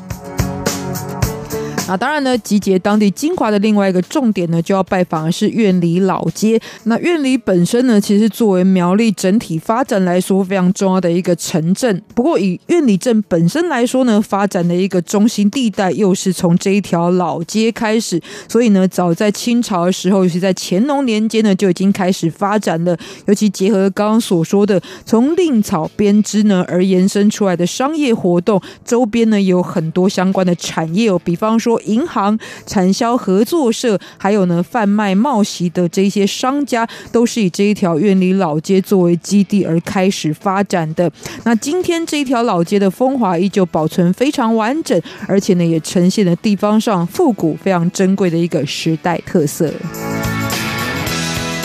[1.88, 6.60] 那当然呢，集结当地精华的另外一个重点呢，就要拜访的是苑里老街。
[6.84, 12.02] 那苑里本身呢，其实作为苗栗整体发展来说非常重要的一个城镇。
[12.14, 18.20] 不过以苑里镇本身来说呢，发展的一个中心地带又是从这一条老街开始。
[18.46, 22.94] 所以呢，早在清朝的时候，尤其在乾隆年间呢，就已经开始发展了。
[23.24, 41.10] 尤其结合刚刚所说的，从蔺草编织呢而延伸出来的商业活动，周边呢也有很多相关的产业哦，比方说银行、产销合作社，还有呢贩卖冒席的这些商家，都是以这一条苑里老街作为基地而开始发展的。
[41.44, 49.72] 那今天这一条老街的风华依旧保存非常完整，而且呢也呈现了地方上复古、非常珍贵的一个时代特色。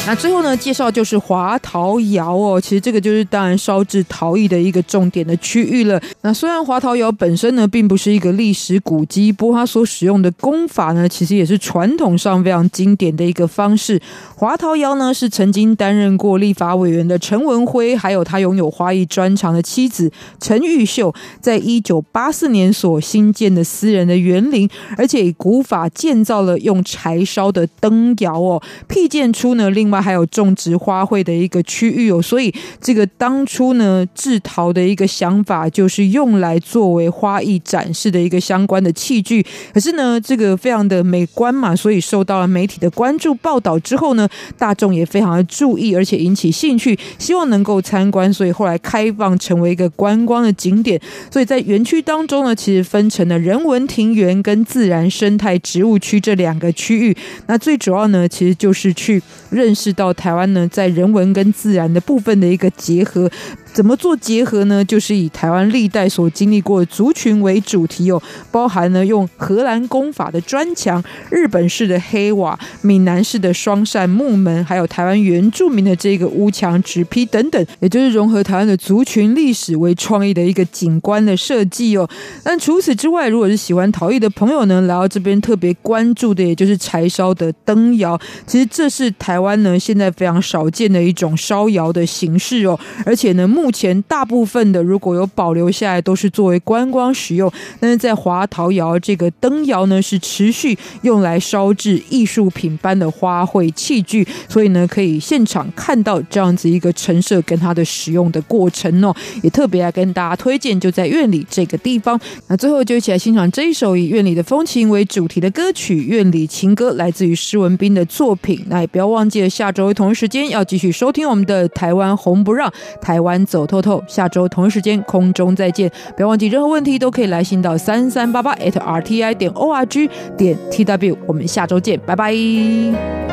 [0.05, 5.99] 那最后呢，介绍就是华陶窑哦，其实这个就是当然烧制陶艺的一个重点的区域了。
[6.19, 13.97] 那虽然华陶窑本身呢，并不是一个历史古迹，不过它所使用的工法呢，其实也是传统上非常经典的一个方式。
[14.35, 29.92] 华陶窑呢，是曾经担任过立法委员的陈文辉，还有他拥有花艺专长的妻子陈玉秀，在一九八四年所新建的私人的园林，而且以古法建造了用柴烧的灯窑哦，辟建出呢另。
[30.01, 39.45] 还有种植花卉的一个区域哦，所以这个当初呢制陶的一个想法就是用来作为花艺展示的一个相关的器具。
[39.73, 44.27] 可是呢，这个非常的美观嘛，所以受到了媒体的关注报道之后呢，
[44.57, 50.99] 大众也非常的注意，而且引起兴趣，希望能够参观，所以后来开放成为一个观光的景点。
[51.29, 57.15] 所以在园区当中呢，其实分成了人文庭园跟自然生态植物区这两个区域。
[57.47, 59.21] 那最主要呢，其实就是去
[59.51, 59.82] 认识。
[59.83, 63.29] 是到台湾呢，在人文跟自然的部分的一个结合。
[63.73, 64.85] 怎么做结合呢？
[64.85, 68.21] 就是以台湾历代所经历过的族群为主题哦，
[68.51, 82.07] 包含呢用荷兰工法的砖墙、日本式的黑瓦、闽南式的双扇木门，还有台湾原住民的这个屋墙纸坯等等，也就是融合台湾的族群历史为创意的一个景观的设计哦。
[82.43, 88.19] 但除此之外，如果是喜欢陶艺的朋友呢，来到这边特别关注的，也就是柴烧的灯窑。
[88.45, 97.49] 其实这是台湾呢现在非常少见的一种烧窑的形式哦，而且呢目前大部分的如果有保留下来，都是作为观光使用。
[97.79, 109.15] 但是在华陶窑这个灯窑呢，是持续用来烧制艺术品般的花卉器具，所以呢，可以现场看到这样子一个陈设跟它的使用的过程哦。
[109.41, 112.19] 也特别来跟大家推荐，就在院里这个地方。
[112.47, 118.61] 那最后就一起来欣赏这一首以院里的风情为主题的歌曲《院里情歌》，来自于施文彬的作品。
[118.67, 122.69] 那也不要忘记了，下周同一时间要继续收听我们的台湾红不让
[123.01, 123.41] 台湾。
[123.53, 125.91] 走透透，下周同一时间空中再见。
[126.15, 131.15] 不要忘记，任何问题都可以来信到三三八八 @rti 点 org 点 tw。
[131.27, 133.32] 我们下周见，拜拜。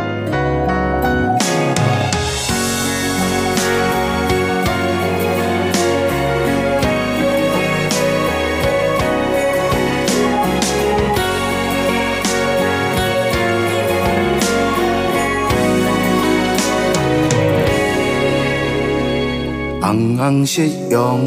[19.80, 21.18] 红红夕阳，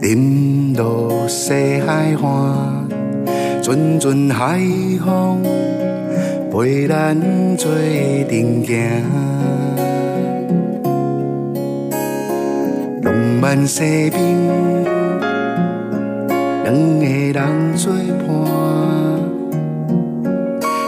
[0.00, 1.52] 淋落西
[1.84, 2.88] 海岸，
[3.60, 4.60] 阵阵海
[5.04, 5.42] 风
[6.52, 7.16] 陪咱
[7.56, 9.02] 做阵行，
[13.02, 14.22] 浪漫西边，
[16.62, 17.92] 两个人作
[18.24, 18.28] 伴，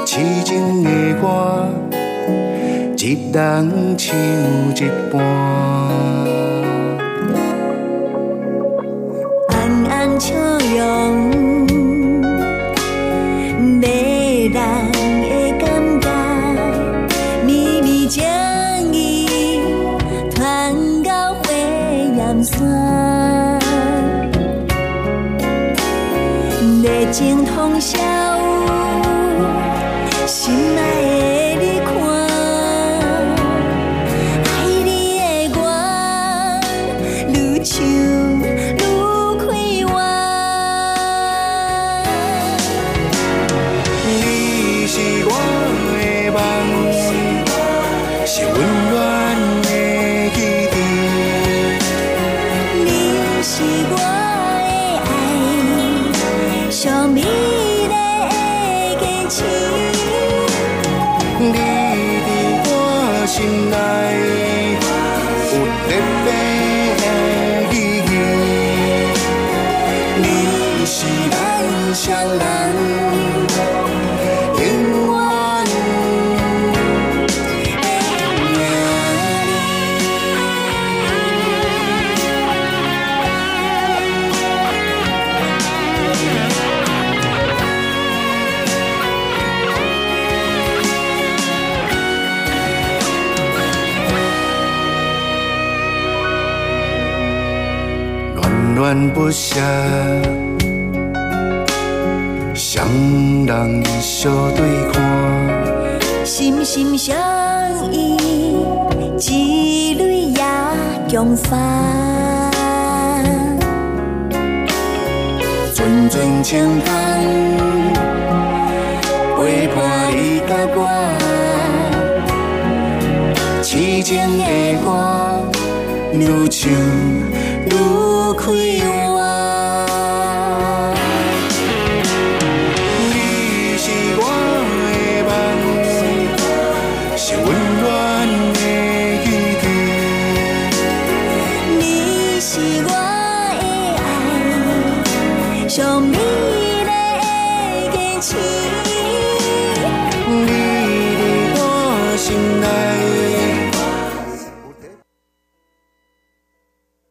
[0.07, 1.88] 痴情的我。
[3.09, 4.15] 一人唱
[4.77, 5.19] 一半，
[9.49, 9.57] 暗
[9.89, 10.35] 暗笑
[10.77, 11.17] 容，
[13.81, 14.61] 迷人
[15.23, 15.27] 的
[15.59, 15.67] 感
[16.03, 16.07] 觉，
[17.47, 18.23] 秘密情
[18.93, 19.63] 意
[20.35, 21.39] 传到火
[22.15, 23.59] 焰山，
[26.83, 27.97] 热情通宵，